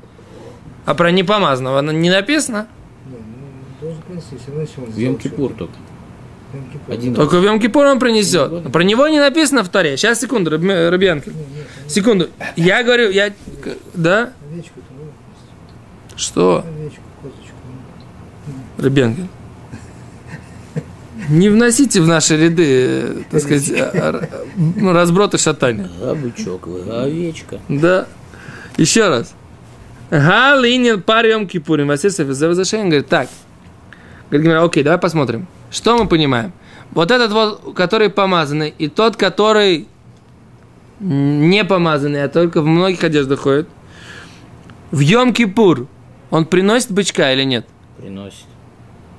А 0.84 0.94
про 0.94 1.10
непомазанного 1.10 1.80
не 1.92 2.10
написано. 2.10 2.68
Ну, 4.16 4.22
принести, 4.22 4.36
все 4.38 4.46
равно 4.48 4.62
если 4.62 4.80
он 4.80 4.86
В 4.86 4.92
сделал 4.92 5.14
Йом-Кипур 5.14 5.54
что-то. 5.54 5.72
только. 5.72 6.92
Один. 6.92 7.14
Только 7.14 7.38
в 7.40 7.44
он 7.92 7.98
принесет. 7.98 8.72
Про 8.72 8.82
него 8.82 9.08
не 9.08 9.20
написано 9.20 9.62
в 9.62 9.68
Таре. 9.68 9.96
Сейчас, 9.96 10.20
секунду. 10.20 10.56
Не, 10.58 10.90
нет, 11.34 11.66
Секунду. 11.88 12.28
Я 12.56 12.82
говорю, 12.82 13.10
я... 13.10 13.32
Да? 13.94 14.32
ну, 14.50 14.62
Что? 16.16 16.64
овечку, 16.66 17.02
козочку. 17.20 17.54
ну. 18.78 18.84
Ребенки. 18.84 19.28
Не 21.28 21.48
вносите 21.50 22.00
в 22.00 22.06
наши 22.06 22.36
ряды, 22.36 22.64
э, 22.66 23.22
так 23.30 23.40
сказать, 23.42 23.70
а- 23.72 23.90
а- 23.94 24.44
ну, 24.56 24.92
разброты 24.92 25.38
шатания. 25.38 25.90
А 26.00 26.14
бычок, 26.14 26.66
вы, 26.68 26.82
а 26.88 27.04
овечка. 27.04 27.58
Да. 27.68 28.06
Еще 28.76 29.08
раз. 29.08 29.34
Галинин 30.10 31.02
парьем 31.02 31.48
кипурим. 31.48 31.88
Васильсов 31.88 32.28
из 32.28 32.40
возвращения 32.40 32.84
говорит, 32.84 33.08
так. 33.08 33.28
Говорит, 34.30 34.46
Гимара, 34.46 34.64
окей, 34.64 34.82
давай 34.82 34.98
посмотрим. 34.98 35.46
Что 35.70 35.96
мы 35.96 36.08
понимаем? 36.08 36.52
Вот 36.92 37.10
этот 37.10 37.32
вот, 37.32 37.74
который 37.74 38.10
помазанный, 38.10 38.74
и 38.76 38.88
тот, 38.88 39.16
который 39.16 39.86
не 41.00 41.64
помазанный, 41.64 42.24
а 42.24 42.28
только 42.28 42.62
в 42.62 42.66
многих 42.66 43.04
одеждах 43.04 43.40
ходит, 43.40 43.68
в 44.90 45.00
Йом-Кипур 45.00 45.86
он 46.30 46.46
приносит 46.46 46.90
бычка 46.90 47.32
или 47.32 47.44
нет? 47.44 47.66
Приносит. 47.98 48.46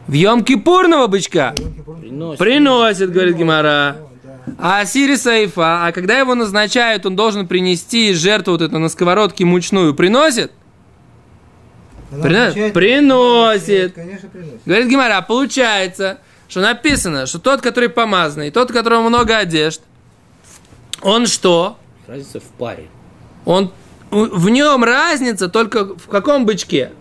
В 0.08 0.14
Йом-Кипурного 0.14 1.08
бычка. 1.08 1.54
Приносит. 1.54 2.40
приносит, 2.40 3.12
говорит 3.12 3.36
Гимара. 3.36 3.98
А 4.58 4.80
Асири 4.80 5.16
Саифа, 5.16 5.86
а 5.86 5.92
когда 5.92 6.18
его 6.18 6.34
назначают, 6.34 7.06
он 7.06 7.16
должен 7.18 7.48
принести 7.48 8.14
жертву 8.14 8.54
вот 8.54 8.62
эту 8.62 8.80
на 8.80 8.88
сковородке 8.88 9.44
мучную, 9.44 9.94
приносит? 9.94 10.52
Она 12.12 12.24
Приносит? 12.24 12.74
Приносит. 12.74 13.94
Конечно, 13.96 14.30
приносит. 14.30 14.62
Говорит 14.66 14.88
Гимара, 14.88 15.22
получается, 15.22 16.20
что 16.48 16.62
написано, 16.62 17.26
что 17.26 17.40
тот, 17.40 17.62
который 17.62 17.90
помазанный, 17.90 18.52
тот, 18.52 18.72
у 18.72 18.74
которого 18.74 19.08
много 19.08 19.38
одежд, 19.38 19.82
он 21.02 21.28
что? 21.28 21.78
Разница 22.08 22.40
в 22.40 22.44
паре. 22.44 22.88
Он, 23.46 23.72
в 24.10 24.50
нем 24.50 24.84
разница 24.84 25.50
только 25.50 25.86
в 25.86 26.08
каком 26.08 26.46
бычке? 26.46 26.92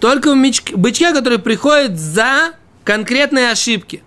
Только 0.00 0.32
в 0.32 0.36
меч- 0.36 0.74
бычке, 0.76 1.12
который 1.12 1.38
приходит 1.38 1.98
за 1.98 2.52
конкретные 2.84 3.50
ошибки. 3.50 4.02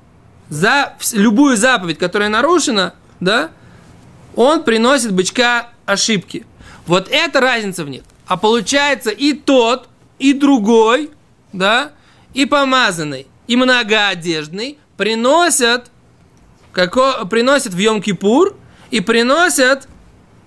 За 0.49 0.93
любую 1.13 1.57
заповедь, 1.57 1.97
которая 1.97 2.29
нарушена, 2.29 2.93
да, 3.19 3.49
он 4.35 4.63
приносит 4.63 5.11
бычка 5.11 5.69
ошибки. 5.85 6.45
Вот 6.85 7.07
это 7.09 7.39
разница 7.39 7.83
в 7.83 7.89
них. 7.89 8.03
А 8.27 8.37
получается 8.37 9.09
и 9.09 9.33
тот, 9.33 9.87
и 10.19 10.33
другой, 10.33 11.11
да, 11.51 11.91
и 12.33 12.45
помазанный, 12.45 13.27
и 13.47 13.55
многоодеждный 13.55 14.77
приносят, 14.97 15.91
како, 16.71 17.25
приносят 17.29 17.73
в 17.73 17.77
Йом-Кипур 17.77 18.55
и 18.91 18.99
приносят 18.99 19.87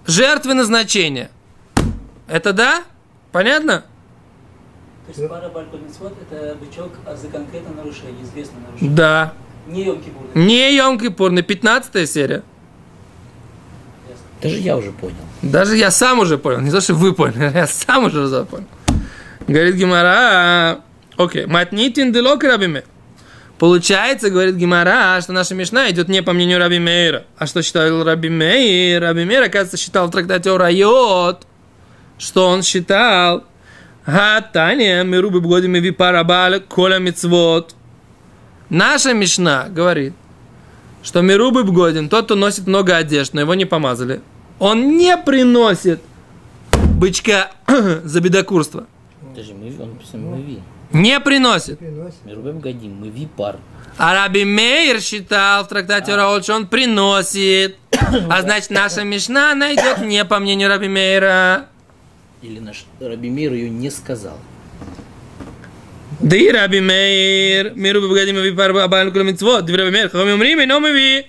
жертвы 0.07 0.55
назначения. 0.55 1.31
Это 2.29 2.53
да? 2.53 2.83
Понятно? 3.33 3.85
То 5.07 5.21
есть 5.21 5.29
пара 5.29 5.49
Балькульмитсвот 5.49 6.15
это 6.23 6.57
бычок 6.57 6.93
а 7.05 7.15
за 7.15 7.29
конкретное 7.29 7.75
нарушение, 7.75 8.25
известное 8.25 8.61
нарушение. 8.63 8.97
Да. 8.97 9.35
Не 9.67 9.85
Йом 9.85 10.01
Кипур. 10.01 10.23
Не 10.35 10.77
Йом-Кипур, 10.77 11.31
на 11.31 11.43
15 11.43 12.11
серия. 12.11 12.43
Даже 14.43 14.57
я 14.57 14.77
уже 14.77 14.93
понял. 14.93 15.15
Даже 15.43 15.77
я 15.77 15.91
сам 15.91 16.19
уже 16.19 16.39
понял. 16.39 16.61
Не 16.61 16.71
то, 16.71 16.81
что 16.81 16.95
вы 16.95 17.15
поняли, 17.15 17.53
я 17.55 17.67
сам 17.67 18.05
уже 18.05 18.45
понял. 18.45 18.67
Говорит 19.49 19.77
Гимара, 19.77 20.81
окей, 21.17 21.47
матнитин 21.47 22.13
делок 22.13 22.43
рабиме. 22.43 22.83
Получается, 23.59 24.29
говорит 24.29 24.57
Гимара, 24.57 25.21
что 25.23 25.33
наша 25.33 25.55
Мишна 25.55 25.89
идет 25.91 26.09
не 26.09 26.23
по 26.23 26.33
мнению 26.33 26.59
Раби 26.59 26.79
Мейра. 26.79 27.25
А 27.39 27.47
что 27.47 27.63
считал 27.63 28.05
Раби 28.05 28.29
Мейр? 28.29 29.01
Раби 29.01 29.25
Мейр, 29.25 29.45
оказывается, 29.45 29.77
считал 29.77 30.09
в 30.09 30.11
трактате 30.11 30.51
Орайот, 30.51 31.47
что 32.19 32.49
он 32.49 32.63
считал 32.63 33.45
Гатания 34.05 35.03
мирубы 35.05 35.41
бгодими 35.41 35.79
випарабаля 35.79 36.61
коля 36.61 36.99
мицвод. 36.99 37.75
Наша 38.69 39.15
Мишна 39.15 39.69
говорит, 39.71 40.13
что 41.03 41.21
Мирубы 41.21 41.63
Бгодин, 41.63 42.09
тот, 42.09 42.25
кто 42.25 42.35
носит 42.35 42.67
много 42.67 42.97
одежд, 42.97 43.33
но 43.33 43.41
его 43.41 43.55
не 43.55 43.65
помазали, 43.65 44.21
он 44.59 44.97
не 44.97 45.17
приносит 45.17 46.01
бычка 46.97 47.53
за 48.05 48.21
бедокурство. 48.21 48.87
Даже 49.37 49.53
мы, 49.53 49.67
он 49.79 49.91
написано 49.91 50.37
мы 50.37 50.41
ви. 50.41 50.63
Не 50.93 51.21
приносит. 51.21 51.79
Приносит. 51.79 52.25
Мы 52.25 52.35
рубим 52.35 52.61
годим, 52.61 52.95
мы 53.03 53.11
ви 53.11 53.29
пар. 53.37 53.57
А 53.99 54.15
Раби 54.15 54.45
Мейер 54.45 55.01
считал 55.01 55.65
в 55.65 55.69
трактате 55.69 56.15
Раот, 56.17 56.45
что 56.45 56.55
он 56.55 56.67
приносит. 56.67 57.77
А 58.31 58.41
значит, 58.41 58.71
наша 58.71 59.05
Мишна 59.05 59.55
найдет 59.55 59.99
не 59.99 60.25
по 60.25 60.39
мнению 60.39 60.69
Раби 60.69 60.89
Мейера. 60.89 61.67
Или 62.41 62.61
наш 62.61 62.87
Раби 62.99 63.29
Мир 63.29 63.53
ее 63.53 63.69
не 63.69 63.91
сказал. 63.91 64.39
Да 66.21 66.37
и 66.37 66.51
Раби 66.51 66.81
Мейер, 66.81 67.75
миру 67.75 68.01
бы 68.01 68.09
богатим 68.09 68.37
ви 68.37 68.53
пар 68.53 68.71
абаль 68.71 69.11
кулам 69.13 69.27
мицвот, 69.27 69.69
Раби 69.69 69.91
Мейер, 69.91 70.09
хахам 70.09 70.29
умрим, 70.29 70.61
и 70.61 70.67
но 70.67 70.81
мы 70.81 70.93
ви. 70.93 71.27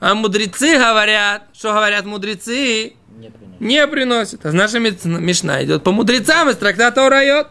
А 0.00 0.14
мудрецы 0.14 0.78
говорят, 0.78 1.42
что 1.52 1.72
говорят 1.74 2.06
мудрецы, 2.06 2.94
Не 3.22 3.30
приносит. 3.30 3.60
не 3.60 3.86
приносит. 3.86 4.46
А 4.46 4.52
наша 4.52 4.80
Мишна 4.80 5.62
идет 5.62 5.84
по 5.84 5.92
мудрецам 5.92 6.50
из 6.50 6.56
трактата 6.56 7.06
Урайот. 7.06 7.48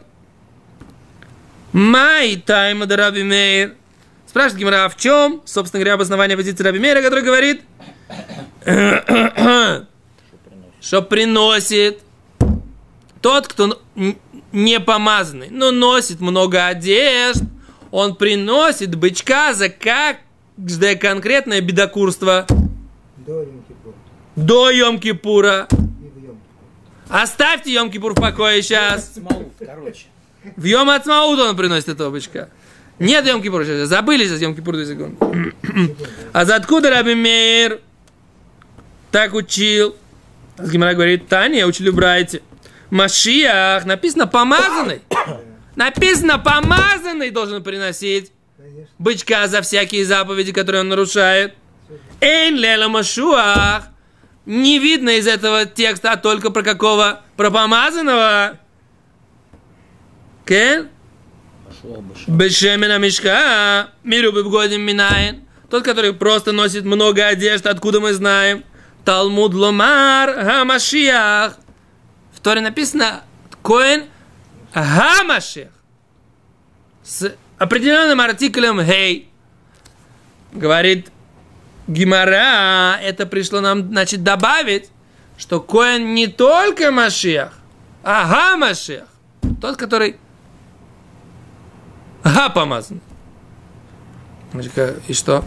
Май 1.71 2.35
тайма 2.45 2.85
да 2.87 2.97
Раби 2.97 3.23
Мейр. 3.23 3.75
Спрашивает 4.27 4.59
Гимара, 4.59 4.85
а 4.85 4.89
в 4.89 4.97
чем, 4.97 5.41
собственно 5.45 5.79
говоря, 5.79 5.93
обоснование 5.93 6.35
позиции 6.35 6.63
Раби 6.63 6.79
Мейра, 6.79 7.01
который 7.01 7.23
говорит, 7.23 7.61
что 10.81 11.01
приносит 11.01 11.99
тот, 13.21 13.47
кто 13.47 13.81
не 14.51 14.79
помазанный, 14.81 15.49
но 15.49 15.71
носит 15.71 16.19
много 16.19 16.67
одежд, 16.67 17.43
он 17.91 18.15
приносит 18.15 18.95
бычка 18.95 19.53
за 19.53 19.69
каждое 19.69 20.95
конкретное 20.95 21.61
бедокурство 21.61 22.45
До 23.17 23.43
Йом-Кипур. 23.43 23.80
До 24.41 24.71
Йом-Кипура. 24.71 25.67
Оставьте 27.09 27.71
Йом-Кипур 27.71 28.11
в 28.11 28.15
покое 28.15 28.61
сейчас. 28.61 29.13
В 30.55 30.63
Йом 30.63 30.89
Ацмаут 30.89 31.39
он 31.39 31.55
приносит 31.55 31.89
этого 31.89 32.09
бычка. 32.09 32.49
Нет 32.99 33.25
Йом-Кипура 33.25 33.65
сейчас. 33.65 33.89
Забыли 33.89 34.25
сейчас 34.25 34.41
Йом-Кипур 34.41 34.85
секунды. 34.85 35.53
А 36.33 36.45
за 36.45 36.55
откуда 36.55 36.89
Раби 36.89 37.15
Мейр 37.15 37.81
так 39.11 39.33
учил? 39.33 39.95
Гимара 40.57 40.93
говорит, 40.93 41.27
Таня, 41.27 41.59
я 41.59 41.67
учил 41.67 41.91
в 41.91 41.95
Брайте. 41.95 42.41
Машиах, 42.89 43.85
написано 43.85 44.27
помазанный. 44.27 45.01
Написано 45.75 46.39
помазанный 46.39 47.31
должен 47.31 47.63
приносить 47.63 48.31
бычка 48.99 49.47
за 49.47 49.61
всякие 49.61 50.05
заповеди, 50.05 50.51
которые 50.51 50.81
он 50.81 50.89
нарушает. 50.89 51.55
Эйн 52.19 52.55
лела 52.55 52.87
машуах. 52.89 53.91
Не 54.45 54.79
видно 54.79 55.11
из 55.11 55.27
этого 55.27 55.65
текста, 55.65 56.13
а 56.13 56.17
только 56.17 56.49
про 56.49 56.63
какого? 56.63 57.21
Про 57.37 57.51
помазанного. 57.51 58.59
Кен? 60.45 60.89
Бешемена 62.27 62.97
мешка. 62.97 63.91
Миру 64.03 64.31
бгодим 64.31 64.81
минаин. 64.81 65.45
Тот, 65.69 65.83
который 65.83 66.13
просто 66.13 66.51
носит 66.51 66.83
много 66.83 67.25
одежд, 67.25 67.65
откуда 67.65 67.99
мы 67.99 68.13
знаем. 68.13 68.63
Талмуд 69.05 69.53
ломар 69.53 70.33
гамашиах. 70.43 71.57
В 72.33 72.39
Торе 72.39 72.61
написано 72.61 73.23
Коэн 73.63 74.05
гамашиах. 74.73 75.71
С 77.03 77.35
определенным 77.57 78.19
артиклем 78.19 78.81
гей. 78.81 79.29
Говорит 80.51 81.09
Гимара, 81.91 82.97
это 83.01 83.25
пришло 83.25 83.59
нам, 83.61 83.89
значит, 83.89 84.23
добавить, 84.23 84.89
что 85.37 85.59
Коэн 85.59 86.13
не 86.13 86.27
только 86.27 86.91
Машиах, 86.91 87.53
а 88.03 88.27
Гамашиах. 88.27 89.07
Тот, 89.59 89.77
который 89.77 90.17
Ага, 92.23 92.49
помазан. 92.49 93.01
И 95.07 95.13
что? 95.13 95.43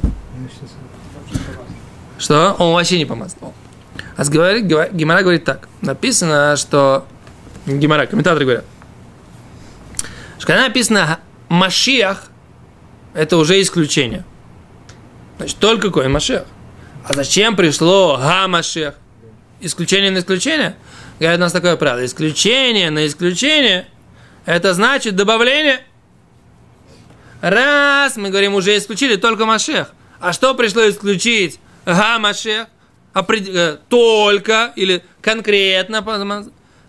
Что? 2.19 2.57
Он 2.59 2.75
вообще 2.75 2.99
не 2.99 3.05
помазан. 3.05 3.39
А 4.17 4.25
говорит, 4.25 4.67
Гимара 4.93 5.23
говорит 5.23 5.45
так. 5.45 5.69
Написано, 5.81 6.57
что... 6.57 7.07
Гимара, 7.67 8.07
комментаторы 8.07 8.45
говорят. 8.45 8.65
Что 10.39 10.47
когда 10.49 10.63
написано 10.65 11.21
Машиах, 11.49 12.25
это 13.15 13.37
уже 13.37 13.61
исключение. 13.61 14.25
Значит, 15.37 15.59
только 15.59 15.91
Коин 15.91 16.13
Машиах. 16.13 16.47
А 17.07 17.13
зачем 17.13 17.57
пришло 17.57 18.17
Га 18.17 18.49
Машиах? 18.49 18.95
Исключение 19.61 20.11
на 20.11 20.19
исключение? 20.19 20.77
Говорят, 21.19 21.39
у 21.39 21.43
нас 21.43 21.53
такое 21.53 21.77
правило. 21.77 22.05
Исключение 22.05 22.91
на 22.91 23.07
исключение, 23.07 23.87
это 24.47 24.75
значит 24.75 25.17
добавление. 25.17 25.81
Раз, 27.41 28.17
мы 28.17 28.31
говорим, 28.31 28.55
уже 28.55 28.77
исключили 28.77 29.17
только 29.17 29.45
Машех. 29.45 29.93
А 30.21 30.33
что 30.33 30.55
пришло 30.55 30.89
исключить? 30.89 31.61
Га 31.85 32.19
Машех. 32.19 32.69
Опред... 33.13 33.87
Только 33.89 34.73
или 34.77 35.05
конкретно. 35.21 36.05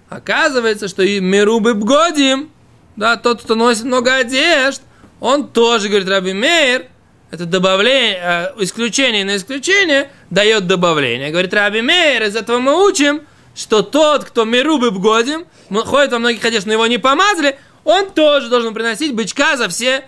Оказывается, 0.09 0.87
что 0.87 1.03
и 1.03 1.19
Мирубы 1.19 1.73
Бгодим, 1.73 2.51
да, 2.95 3.17
тот, 3.17 3.41
кто 3.41 3.55
носит 3.55 3.83
много 3.83 4.15
одежд, 4.15 4.81
он 5.19 5.49
тоже, 5.49 5.89
говорит 5.89 6.07
Раби 6.07 6.33
Мейер, 6.33 6.87
это 7.35 7.45
добавление, 7.45 8.17
э, 8.21 8.63
исключение 8.63 9.25
на 9.25 9.35
исключение 9.35 10.09
дает 10.29 10.67
добавление. 10.67 11.31
Говорит 11.31 11.53
Раби 11.53 11.81
Мейер, 11.81 12.23
из 12.23 12.35
этого 12.35 12.59
мы 12.59 12.87
учим, 12.87 13.21
что 13.53 13.81
тот, 13.81 14.23
кто 14.23 14.45
мирубы 14.45 14.89
бгодим, 14.91 15.45
ходит 15.69 16.13
во 16.13 16.19
многих 16.19 16.43
одеждах, 16.43 16.67
но 16.67 16.73
его 16.73 16.87
не 16.87 16.97
помазали, 16.97 17.57
он 17.83 18.11
тоже 18.11 18.49
должен 18.49 18.73
приносить 18.73 19.13
бычка 19.13 19.57
за 19.57 19.67
все 19.67 20.05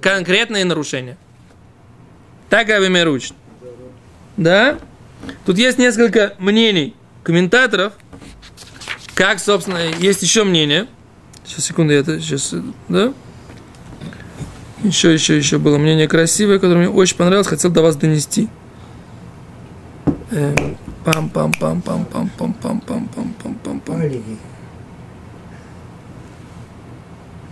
конкретные 0.00 0.64
нарушения. 0.64 1.18
Так 2.48 2.68
Раби 2.68 2.88
Мейер 2.88 3.08
учит. 3.08 3.34
Да? 4.38 4.78
Тут 5.44 5.58
есть 5.58 5.78
несколько 5.78 6.34
мнений 6.38 6.96
комментаторов, 7.22 7.92
как, 9.14 9.38
собственно, 9.38 9.78
есть 9.98 10.22
еще 10.22 10.44
мнение. 10.44 10.88
Сейчас, 11.44 11.66
секунду, 11.66 11.92
я 11.92 12.00
это 12.00 12.20
сейчас, 12.20 12.54
да? 12.88 13.12
Еще, 14.84 15.14
еще, 15.14 15.38
еще 15.38 15.58
было 15.58 15.78
мнение 15.78 16.06
красивое, 16.06 16.58
которое 16.58 16.80
мне 16.80 16.90
очень 16.90 17.16
понравилось, 17.16 17.46
хотел 17.46 17.70
до 17.70 17.80
вас 17.80 17.96
донести. 17.96 18.50
Пам 21.04 21.30
пам 21.30 21.52
пам 21.52 21.80
пам 21.80 22.04
пам 22.04 22.28
пам 22.28 22.52
пам 22.52 22.80
пам 22.80 23.08
пам 23.08 23.34
пам 23.42 23.54
пам 23.54 23.80
пам. 23.80 24.02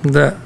Да. 0.03 0.37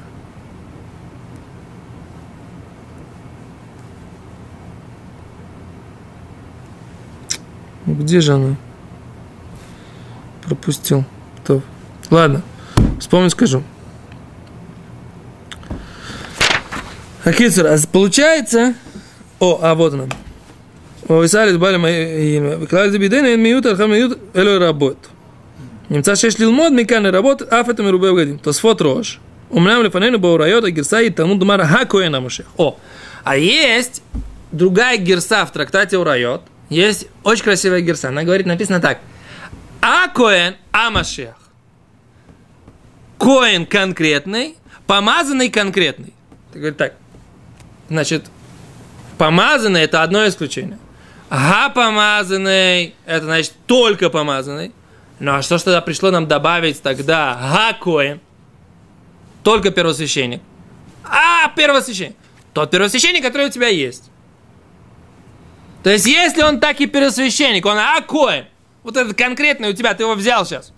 Где 7.87 8.21
же 8.21 8.35
она? 8.35 8.57
Пропустил. 10.45 11.05
То. 11.45 11.63
Ладно. 12.11 12.43
Вспомню, 13.01 13.31
скажу. 13.31 13.65
Акицер, 17.27 17.67
а 17.67 17.77
получается... 17.91 18.75
О, 19.41 19.59
а 19.61 19.75
вот 19.75 19.95
она. 19.95 20.07
Висалит 21.09 21.59
бали 21.59 21.77
мои 21.77 22.67
Клази 22.67 22.99
бидейн, 22.99 23.41
миют, 23.41 23.67
архам 23.67 23.91
миют, 23.91 24.17
элой 24.33 24.59
работ. 24.59 24.97
Немца 25.89 26.15
шеш 26.15 26.39
лилмод, 26.39 26.73
миканы 26.73 27.11
работ, 27.11 27.43
аф 27.53 27.69
это 27.69 27.83
мирубе 27.83 28.13
вгадим. 28.13 28.39
То 28.39 28.53
сфот 28.53 28.81
рож. 28.81 29.19
Умням 29.51 29.83
лифанейну 29.83 30.19
баурайот, 30.19 30.65
а 30.65 30.71
герса 30.71 31.01
и 31.01 31.11
таму 31.11 31.35
думара 31.35 31.65
хакуэна 31.65 32.21
мушех. 32.21 32.47
О, 32.57 32.79
а 33.25 33.37
есть 33.37 34.03
другая 34.53 34.97
герса 34.97 35.45
в 35.47 35.53
трактате 35.53 36.01
райот. 36.01 36.43
Есть 36.69 37.09
очень 37.25 37.43
красивая 37.43 37.81
герса. 37.81 38.09
Она 38.09 38.23
говорит, 38.23 38.47
написано 38.47 38.79
так. 38.79 39.01
А 39.81 40.07
коэн, 40.09 40.55
а. 40.73 40.91
Коэн 43.19 43.67
конкретный, 43.67 44.57
помазанный 44.87 45.49
конкретный. 45.49 46.15
Ты 46.53 46.61
говорит 46.61 46.79
так. 46.79 46.95
Значит, 47.89 48.27
помазанный 49.19 49.83
это 49.83 50.03
одно 50.03 50.27
исключение. 50.27 50.79
Га 51.31 51.69
помазанный, 51.71 52.95
это 53.05 53.25
значит 53.25 53.53
только 53.67 54.11
помазанный. 54.11 54.73
Ну 55.19 55.35
а 55.35 55.43
что 55.43 55.59
ж 55.59 55.63
тогда 55.63 55.81
пришло 55.81 56.11
нам 56.11 56.29
добавить 56.29 56.83
тогда 56.83 57.35
га 57.35 57.73
коин? 57.73 58.21
Только 59.43 59.71
первосвященник. 59.71 60.41
А, 61.05 61.49
первосвященник. 61.57 62.17
Тот 62.53 62.71
первосвященник, 62.71 63.23
который 63.23 63.47
у 63.47 63.51
тебя 63.51 63.69
есть. 63.69 64.11
То 65.83 65.91
есть, 65.91 66.07
если 66.07 66.43
он 66.43 66.59
так 66.59 66.81
и 66.81 66.87
первосвященник, 66.87 67.65
он 67.65 67.79
а 67.79 68.01
коин, 68.01 68.47
вот 68.83 68.97
этот 68.97 69.17
конкретный 69.17 69.71
у 69.71 69.73
тебя, 69.73 69.95
ты 69.95 70.03
его 70.03 70.15
взял 70.15 70.45
сейчас, 70.45 70.73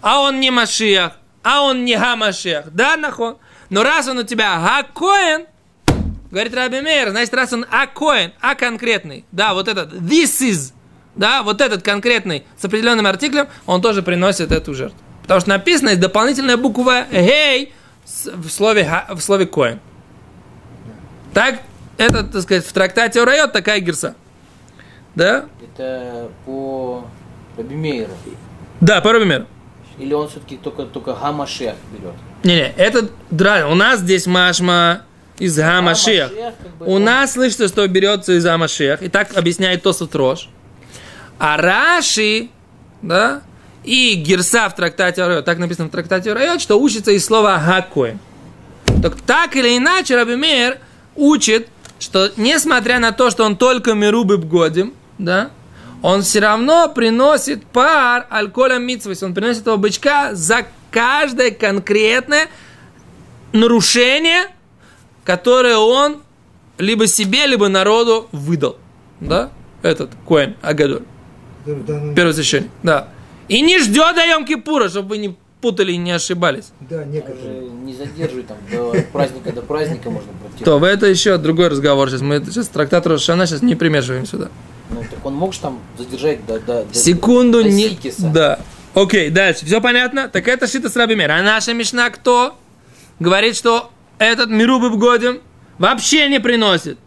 а 0.00 0.20
он 0.20 0.40
не 0.40 0.50
Машиах, 0.50 1.12
а 1.42 1.62
он 1.62 1.84
не 1.84 1.96
Гамашиах, 1.96 2.70
да, 2.72 2.96
нахон? 2.96 3.36
Но 3.70 3.82
раз 3.82 4.08
он 4.08 4.18
у 4.18 4.22
тебя 4.22 4.58
Гакоин, 4.58 5.46
Говорит 6.30 6.54
Раби 6.54 6.80
Мейер, 6.80 7.10
значит, 7.10 7.32
раз 7.34 7.52
он 7.52 7.66
а 7.70 7.86
коин, 7.86 8.32
а 8.40 8.54
конкретный, 8.54 9.24
да, 9.32 9.54
вот 9.54 9.68
этот, 9.68 9.92
this 9.94 10.40
is, 10.40 10.72
да, 11.14 11.42
вот 11.42 11.60
этот 11.60 11.82
конкретный 11.82 12.44
с 12.58 12.64
определенным 12.64 13.06
артиклем, 13.06 13.48
он 13.64 13.80
тоже 13.80 14.02
приносит 14.02 14.50
эту 14.50 14.74
жертву. 14.74 14.98
Потому 15.22 15.40
что 15.40 15.50
написано 15.50 15.90
есть 15.90 16.00
дополнительная 16.00 16.56
буква 16.56 17.06
«гей» 17.10 17.72
в 18.04 18.48
слове, 18.48 19.04
в 19.10 19.20
слове 19.20 19.46
«коин». 19.46 19.80
Так, 21.32 21.60
это, 21.98 22.24
так 22.24 22.42
сказать, 22.42 22.64
в 22.64 22.72
трактате 22.72 23.20
Урайот 23.22 23.52
такая 23.52 23.80
герса. 23.80 24.14
Да? 25.14 25.46
Это 25.60 26.28
по 26.44 27.06
Раби 27.56 27.74
Мейеру. 27.74 28.12
Да, 28.80 29.00
по 29.00 29.12
Раби 29.12 29.24
Мейеру. 29.24 29.46
Или 29.98 30.12
он 30.12 30.28
все-таки 30.28 30.56
только, 30.56 30.84
только 30.84 31.14
Гамашех 31.14 31.74
берет? 31.92 32.14
Не-не, 32.44 32.72
это, 32.76 33.08
да, 33.30 33.66
у 33.68 33.74
нас 33.74 34.00
здесь 34.00 34.26
Машма 34.26 35.02
из 35.38 35.56
Гамашех. 35.56 36.30
У 36.80 36.98
нас 36.98 37.32
слышится, 37.32 37.68
что 37.68 37.86
берется 37.88 38.32
из 38.32 38.44
Гамашех. 38.44 39.02
И 39.02 39.08
так 39.08 39.36
объясняет 39.36 39.82
Тосот 39.82 40.14
Рош. 40.14 40.48
А 41.38 41.56
Раши, 41.56 42.48
да, 43.02 43.42
и 43.84 44.14
Герса 44.14 44.68
в 44.68 44.74
трактате 44.74 45.26
Райот, 45.26 45.44
так 45.44 45.58
написано 45.58 45.88
в 45.88 45.90
трактате 45.90 46.32
Райот, 46.32 46.60
что 46.60 46.80
учится 46.80 47.12
из 47.12 47.24
слова 47.24 47.58
Хакой. 47.58 48.18
Так, 49.02 49.20
так 49.20 49.54
или 49.56 49.76
иначе, 49.76 50.16
Раби 50.16 50.34
Мейер 50.34 50.78
учит, 51.14 51.68
что 51.98 52.30
несмотря 52.36 52.98
на 52.98 53.12
то, 53.12 53.30
что 53.30 53.44
он 53.44 53.56
только 53.56 53.94
Мирубы 53.94 54.38
годим, 54.38 54.94
да, 55.18 55.50
он 56.02 56.22
все 56.22 56.40
равно 56.40 56.88
приносит 56.88 57.64
пар 57.66 58.26
альколя 58.30 58.78
митсвис, 58.78 59.22
он 59.22 59.34
приносит 59.34 59.62
этого 59.62 59.76
бычка 59.76 60.34
за 60.34 60.66
каждое 60.90 61.50
конкретное 61.50 62.48
нарушение 63.52 64.46
которое 65.26 65.76
он 65.76 66.22
либо 66.78 67.06
себе, 67.06 67.46
либо 67.46 67.68
народу 67.68 68.28
выдал. 68.32 68.76
Да? 69.20 69.50
Этот 69.82 70.12
Коэн 70.26 70.56
Агадоль. 70.62 71.02
Первосвященник. 71.64 72.70
Да. 72.82 73.08
И 73.48 73.60
не 73.60 73.78
ждет 73.78 74.14
до 74.14 74.22
Йом-Кипура, 74.22 74.88
чтобы 74.88 75.10
вы 75.10 75.18
не 75.18 75.36
путали 75.60 75.92
и 75.92 75.96
не 75.96 76.12
ошибались. 76.12 76.66
Да, 76.80 77.04
некоторые. 77.04 77.68
Не 77.68 77.92
задерживай 77.94 78.44
там 78.44 78.56
до 78.70 79.02
праздника, 79.12 79.52
до 79.52 79.62
праздника 79.62 80.10
можно 80.10 80.30
пройти. 80.32 80.64
То, 80.64 80.84
это 80.86 81.06
еще 81.06 81.36
другой 81.38 81.68
разговор. 81.68 82.08
Сейчас 82.08 82.20
мы 82.20 82.44
сейчас 82.44 82.68
трактат 82.68 83.06
Рошана 83.06 83.46
сейчас 83.46 83.62
не 83.62 83.74
примешиваем 83.74 84.26
сюда. 84.26 84.48
Ну, 84.90 85.00
так 85.10 85.24
он 85.24 85.34
мог 85.34 85.54
же 85.54 85.60
там 85.60 85.80
задержать 85.98 86.44
до, 86.46 86.60
до, 86.60 86.84
до 86.84 86.94
Секунду 86.94 87.62
до 87.64 87.68
не... 87.68 87.88
Сикиса. 87.88 88.30
Да. 88.32 88.58
Окей, 88.94 89.30
дальше. 89.30 89.66
Все 89.66 89.80
понятно? 89.80 90.28
Так 90.28 90.46
это 90.46 90.68
Шита 90.68 90.88
с 90.88 90.96
Рабимер. 90.96 91.30
А 91.30 91.42
наша 91.42 91.74
Мишна 91.74 92.10
кто? 92.10 92.56
Говорит, 93.18 93.56
что 93.56 93.90
этот 94.18 94.50
Мирубы 94.50 94.96
годим 94.96 95.40
вообще 95.78 96.28
не 96.28 96.40
приносит 96.40 96.98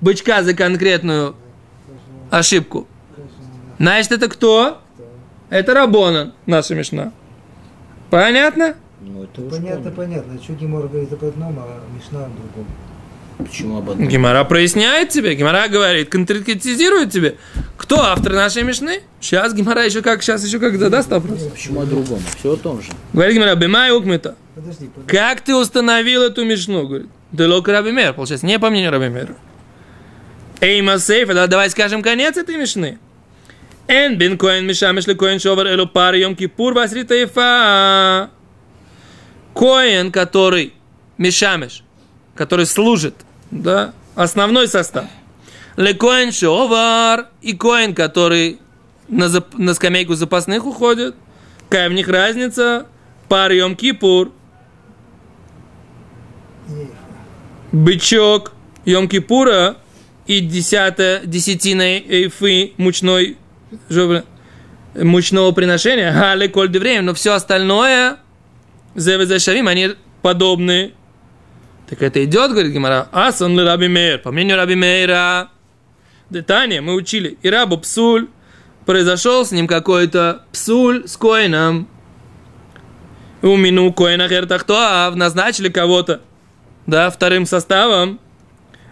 бычка 0.00 0.42
за 0.42 0.54
конкретную 0.54 1.34
ошибку. 2.30 2.86
Значит, 3.78 4.12
это 4.12 4.28
кто? 4.28 4.80
Это 5.50 5.74
Рабона, 5.74 6.34
наша 6.46 6.74
Мишна. 6.74 7.12
Понятно? 8.10 8.74
Ну, 9.00 9.24
это 9.24 9.42
уж 9.42 9.52
Понятно, 9.52 9.90
понятно. 9.90 10.38
Чуть 10.38 10.58
Гемор 10.58 10.88
говорит 10.88 11.12
об 11.12 11.24
одном, 11.24 11.58
а 11.58 11.80
Мишна 11.96 12.26
о 12.26 12.28
другом. 12.28 12.66
Почему 13.38 13.78
об 13.78 13.90
одном? 13.90 14.08
Гимара 14.08 14.42
проясняет 14.44 15.10
тебе, 15.10 15.34
Гимара 15.36 15.68
говорит, 15.68 16.08
конкретизирует 16.08 17.12
тебе, 17.12 17.36
кто 17.76 18.00
автор 18.00 18.32
нашей 18.32 18.64
Мишны. 18.64 19.02
Сейчас 19.20 19.54
Гимара 19.54 19.84
еще 19.84 20.02
как, 20.02 20.22
сейчас 20.22 20.44
еще 20.44 20.58
как 20.58 20.76
задаст 20.76 21.10
вопрос. 21.10 21.44
Почему 21.44 21.80
о 21.82 21.86
другом? 21.86 22.18
Все 22.38 22.54
о 22.54 22.56
том 22.56 22.82
же. 22.82 22.90
Говорит 23.12 23.36
Гимара, 23.36 23.54
бемай 23.54 23.92
укмета. 23.96 24.34
Подожди. 24.58 24.90
Как 25.06 25.40
ты 25.42 25.54
установил 25.54 26.22
эту 26.22 26.44
Мишну? 26.44 26.86
Говорит, 26.86 27.08
Делок 27.30 27.68
Рабимер, 27.68 28.12
получается, 28.14 28.46
не 28.46 28.58
по 28.58 28.70
мнению 28.70 28.90
Рабимера. 28.90 29.36
Эй, 30.60 30.82
Масейф, 30.82 31.28
да, 31.28 31.46
давай 31.46 31.70
скажем 31.70 32.02
конец 32.02 32.36
этой 32.36 32.56
Мишны. 32.56 32.98
Эн 33.86 34.18
бин 34.18 34.36
коэн 34.36 34.66
мишамеш 34.66 35.06
ли 35.06 35.14
коэн 35.14 35.38
шовар 35.38 35.68
элу 35.68 35.86
пар 35.86 36.14
йом 36.14 36.36
кипур 36.36 36.74
васрита 36.74 37.14
ифа. 37.22 38.30
Коэн, 39.54 40.12
который 40.12 40.74
мишамеш, 41.16 41.84
который 42.34 42.66
служит, 42.66 43.14
да, 43.50 43.94
основной 44.14 44.68
состав. 44.68 45.06
Ле 45.76 45.94
коэн 45.94 46.32
шовар 46.32 47.28
и 47.40 47.56
коэн, 47.56 47.94
который 47.94 48.58
на, 49.08 49.24
зап- 49.24 49.56
на 49.56 49.72
скамейку 49.72 50.14
запасных 50.14 50.66
уходят. 50.66 51.14
Какая 51.70 51.88
в 51.88 51.92
них 51.92 52.08
разница? 52.08 52.86
Пар 53.28 53.52
Йом 53.52 53.74
Кипур, 53.76 54.32
бычок 57.72 58.52
Йом 58.84 59.08
Кипура 59.08 59.76
и 60.26 60.40
десятая 60.40 61.20
десятина 61.24 61.98
эйфы 61.98 62.72
мучной 62.76 63.36
мучного 64.94 65.52
приношения. 65.52 66.12
Гале 66.12 66.48
коль 66.48 66.68
время, 66.70 67.02
но 67.02 67.14
все 67.14 67.32
остальное 67.32 68.16
Зеве 68.94 69.38
Шавим, 69.38 69.68
они 69.68 69.90
подобны. 70.22 70.92
Так 71.88 72.02
это 72.02 72.22
идет, 72.24 72.50
говорит 72.50 72.72
Гимара, 72.72 73.08
Асан 73.12 73.58
ли 73.58 73.64
Раби 73.64 73.88
Мейр. 73.88 74.18
По 74.18 74.30
мнению 74.30 74.56
Раби 74.56 74.74
Мейра, 74.74 75.50
Детание 76.30 76.82
мы 76.82 76.94
учили. 76.94 77.38
И 77.42 77.48
рабу 77.48 77.78
псуль, 77.78 78.28
произошел 78.84 79.46
с 79.46 79.52
ним 79.52 79.66
какой-то 79.66 80.42
псуль 80.52 81.08
с 81.08 81.16
коином. 81.16 81.88
У 83.40 83.56
мину 83.56 83.92
коина 83.92 84.28
хертахтоав 84.28 85.14
назначили 85.14 85.68
кого-то, 85.68 86.20
да, 86.88 87.10
вторым 87.10 87.44
составом. 87.44 88.18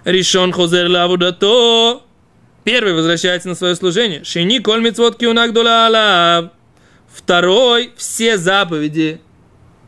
Решен 0.05 0.53
хозер 0.53 0.89
лавудато. 0.89 2.03
Первый 2.63 2.93
возвращается 2.93 3.49
на 3.49 3.55
свое 3.55 3.75
служение. 3.75 4.23
Шини 4.23 4.59
коль 4.59 4.83
митцвот 4.83 5.17
киунак 5.17 5.57
алав. 5.57 6.51
Второй 7.09 7.93
все 7.97 8.37
заповеди 8.37 9.21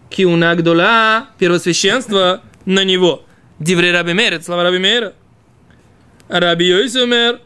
киунак 0.09 0.63
дола, 0.63 1.29
первосвященство 1.39 2.41
на 2.65 2.83
него. 2.83 3.25
Дивре 3.59 3.93
Раби 3.93 4.15
Мейр, 4.15 4.35
это 4.35 4.45
слова 4.45 4.63
Раби 4.63 4.79
Мейра. 4.79 5.13
Раби 6.29 6.67
Йоси 6.67 6.99
умер. 7.01 7.41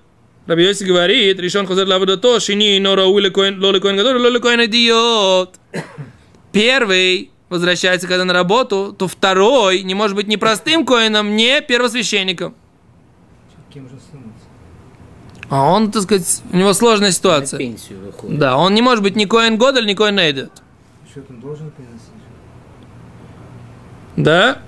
Раби 0.47 0.63
Йоси 0.63 0.85
говорит, 0.85 1.41
решен 1.41 1.67
хозер 1.67 1.89
лавудато, 1.89 2.39
шини 2.39 2.79
но 2.79 2.95
раули 2.95 3.31
коин, 3.31 3.61
лоли 3.61 3.81
коин 3.81 3.97
гадор, 3.97 4.17
лоли 4.17 4.39
коин 4.39 4.65
идиот. 4.65 5.57
Первый 6.53 7.33
возвращается 7.53 8.09
когда 8.09 8.25
на 8.25 8.33
работу, 8.33 8.93
то 8.99 9.07
второй 9.07 9.83
не 9.83 9.95
может 9.95 10.17
быть 10.17 10.27
ни 10.27 10.37
простым 10.37 10.85
коином, 10.85 11.37
ни 11.37 11.61
первосвященником. 11.61 12.55
Кем 13.73 13.89
же? 13.89 13.95
А 15.49 15.71
он, 15.71 15.91
так 15.91 16.03
сказать, 16.05 16.43
у 16.51 16.57
него 16.57 16.73
сложная 16.73 17.09
На 17.09 17.13
ситуация. 17.13 17.59
пенсию 17.59 18.01
выходит. 18.01 18.39
Да, 18.39 18.57
он 18.57 18.73
не 18.75 18.81
может 18.81 19.03
быть 19.05 19.17
ни 19.17 19.27
коин 19.27 19.59
Годель, 19.59 19.85
ни 19.87 19.93
коин 19.93 20.19
Эйдет. 20.19 20.51
Что 21.11 21.21
он 21.29 21.41
должен 21.41 21.71
приносить? 21.71 22.09
Да? 24.17 24.63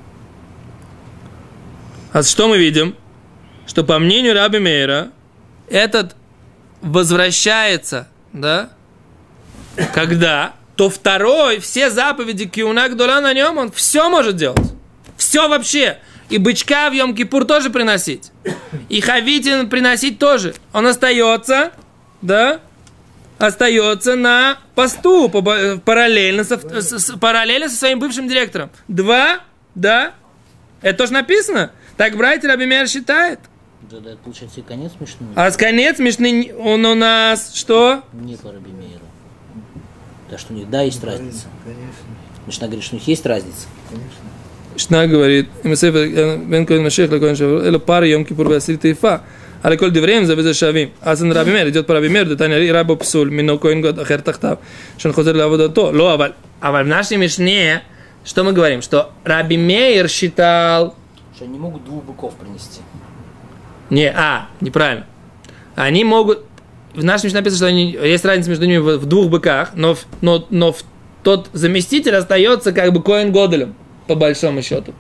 А 2.13 2.23
что 2.23 2.49
мы 2.49 2.59
видим? 2.59 2.95
Что 3.67 3.83
по 3.83 3.99
мнению 3.99 4.35
Раби 4.35 4.59
Мейра, 4.59 5.11
этот 5.71 6.17
возвращается, 6.83 8.09
да? 8.35 8.69
Когда? 9.95 10.53
То 10.77 10.91
второй, 10.91 11.61
все 11.61 11.89
заповеди 11.91 12.47
Киунак 12.47 12.97
Дула 12.97 13.21
на 13.21 13.33
нем, 13.33 13.59
он 13.59 13.71
все 13.71 14.09
может 14.09 14.37
делать. 14.37 14.73
Все 15.17 15.49
вообще. 15.49 15.99
И 16.31 16.39
бычка 16.39 16.91
в 16.91 16.95
Йом-Кипур 16.95 17.45
тоже 17.45 17.71
приносить. 17.71 18.33
И 18.89 19.01
Хавитин 19.01 19.69
приносить 19.69 20.19
тоже. 20.19 20.55
Он 20.73 20.87
остается, 20.87 21.71
да? 22.23 22.61
Остается 23.39 24.17
на 24.17 24.59
посту 24.75 25.29
по- 25.29 25.43
по- 25.43 25.77
параллельно 25.85 26.45
со, 26.45 26.57
с- 26.59 27.13
параллельно 27.19 27.69
со 27.69 27.77
своим 27.77 27.99
бывшим 28.01 28.29
директором. 28.29 28.71
Два, 28.89 29.41
да? 29.75 30.15
Это 30.83 30.99
тоже 30.99 31.13
написано. 31.13 31.71
Так 31.97 32.17
братья 32.17 32.49
Раби 32.49 32.67
Мейер 32.67 32.89
считает. 32.89 33.39
Да, 33.83 33.99
да, 33.99 34.11
это 34.13 34.19
получается 34.19 34.61
и 34.61 34.63
конец 34.63 34.93
смешной. 34.97 35.29
А 35.37 35.51
с 35.51 35.57
конец 35.57 35.97
смешный 35.97 36.53
он 36.55 36.85
у 36.87 36.95
нас 36.95 37.53
что? 37.55 38.03
Не 38.13 38.37
по 38.37 38.49
да 40.35 40.39
что 40.41 40.53
нет, 40.53 40.69
да, 40.69 40.83
есть 40.83 41.01
да, 41.01 41.13
разница. 41.13 41.47
Конечно. 41.63 41.93
Мишна 42.49 42.67
говорит, 42.67 42.85
что 42.85 42.97
у 42.97 42.99
них 42.99 43.07
есть 43.07 43.25
разница. 43.25 43.69
Конечно. 43.89 44.19
Мишна 44.75 45.07
говорит, 45.07 45.49
э, 45.63 46.37
бен 46.39 46.67
коин 46.67 46.83
машех, 46.83 47.09
коин 47.09 47.37
шавр, 47.37 47.65
эло 47.65 47.79
пара 47.79 48.05
йом 48.05 48.25
кипур 48.25 48.49
васир 48.49 48.77
тейфа. 48.77 49.23
Але 49.63 49.77
коль 49.77 49.93
девреем 49.93 50.27
завезе 50.27 50.53
шавим. 50.53 50.91
Азен 51.01 51.31
рабимер, 51.31 51.69
идет 51.69 51.87
по 51.87 51.95
рабимер, 51.95 52.29
да 52.29 52.35
таня 52.35 52.73
рабо 52.73 52.97
псул, 52.97 53.27
мино 53.27 53.59
коин 53.59 53.81
год 53.81 53.97
ахер 54.01 54.23
тахтав. 54.23 54.59
Шон 54.99 55.13
хозер 55.13 55.37
лавода 55.37 55.69
то. 55.69 55.93
Ло, 55.93 56.15
аваль. 56.15 56.33
Аваль 56.61 56.85
в 56.85 56.89
нашей 56.89 57.17
Мишне, 57.17 57.85
что 58.25 58.43
мы 58.43 58.53
говорим? 58.53 58.83
Что 58.83 59.13
Раби 59.23 59.57
Мейер 59.57 60.09
считал... 60.09 60.97
Что 61.37 61.45
они 61.45 61.61
могут 61.61 61.85
двух 61.85 62.03
быков 62.03 62.35
принести. 62.35 62.81
Не, 63.89 64.11
а, 64.11 64.49
неправильно. 64.61 65.07
Они 65.77 66.03
могут... 66.03 66.41
В 66.95 67.05
нашем 67.05 67.27
Мишне 67.27 67.41
написано, 67.41 67.57
что 67.57 67.67
они, 67.67 67.91
есть 67.93 68.25
разница 68.25 68.51
между 68.51 68.67
ними 68.67 68.79
в, 68.79 68.99
в 68.99 69.07
двух 69.07 69.29
быках, 69.29 69.71
но, 69.75 69.95
в- 69.95 70.05
но, 70.21 70.47
но 70.51 70.73
в, 70.73 70.83
тот 71.23 71.49
заместитель 71.53 72.15
остается 72.15 72.73
как 72.73 72.93
бы 72.93 73.03
Коин 73.03 73.33
Годелем, 73.33 73.75
по 74.07 74.15
большому 74.15 74.63
счету. 74.63 74.95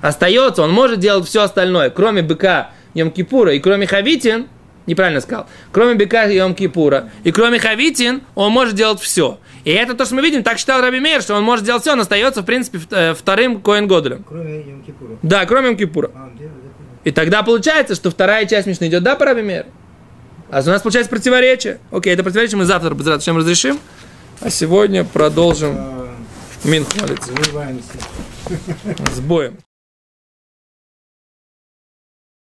Остается, 0.00 0.62
он 0.62 0.70
может 0.72 1.00
делать 1.00 1.26
все 1.26 1.42
остальное, 1.42 1.90
кроме 1.90 2.22
быка 2.22 2.70
Йом 2.94 3.10
Кипура 3.10 3.52
и 3.52 3.58
кроме 3.58 3.86
Хавитин, 3.86 4.46
неправильно 4.86 5.20
сказал, 5.20 5.46
кроме 5.72 5.94
быка 5.96 6.24
Йом 6.24 6.54
Кипура 6.54 7.10
и 7.24 7.32
кроме 7.32 7.58
Хавитин, 7.58 8.22
он 8.34 8.52
может 8.52 8.74
делать 8.74 9.00
все. 9.00 9.38
И 9.64 9.70
это 9.70 9.94
то, 9.94 10.04
что 10.06 10.14
мы 10.14 10.22
видим, 10.22 10.42
так 10.44 10.56
считал 10.58 10.80
Раби 10.80 11.00
Мейер, 11.00 11.20
что 11.20 11.34
он 11.34 11.42
может 11.42 11.64
делать 11.64 11.82
все, 11.82 11.92
он 11.92 12.00
остается, 12.00 12.42
в 12.42 12.46
принципе, 12.46 12.78
э, 12.90 13.12
вторым 13.12 13.60
Коин 13.60 13.86
Годелем. 13.86 14.24
Кроме 14.26 14.60
Йом 14.60 14.82
Кипура. 14.82 15.10
Да, 15.22 15.44
кроме 15.46 15.66
Йом 15.68 15.76
Кипура. 15.76 16.10
А? 16.14 16.30
И 17.04 17.10
тогда 17.10 17.42
получается, 17.42 17.94
что 17.94 18.10
вторая 18.10 18.46
часть 18.46 18.66
Мишны 18.66 18.86
идет, 18.86 19.02
да, 19.02 19.14
по 19.16 19.24
Раби 19.26 19.42
Мейер? 19.42 19.66
А 20.50 20.60
у 20.60 20.64
нас 20.64 20.82
получается 20.82 21.10
противоречие. 21.10 21.78
Окей, 21.90 22.14
это 22.14 22.22
противоречие 22.22 22.58
мы 22.58 22.64
завтра 22.64 22.94
без 22.94 23.22
чем 23.22 23.36
разрешим. 23.36 23.78
А 24.40 24.50
сегодня 24.50 25.04
продолжим 25.04 25.76
Минху 26.64 26.92
молиться. 27.00 27.32
С 29.14 29.20
боем. 29.20 29.58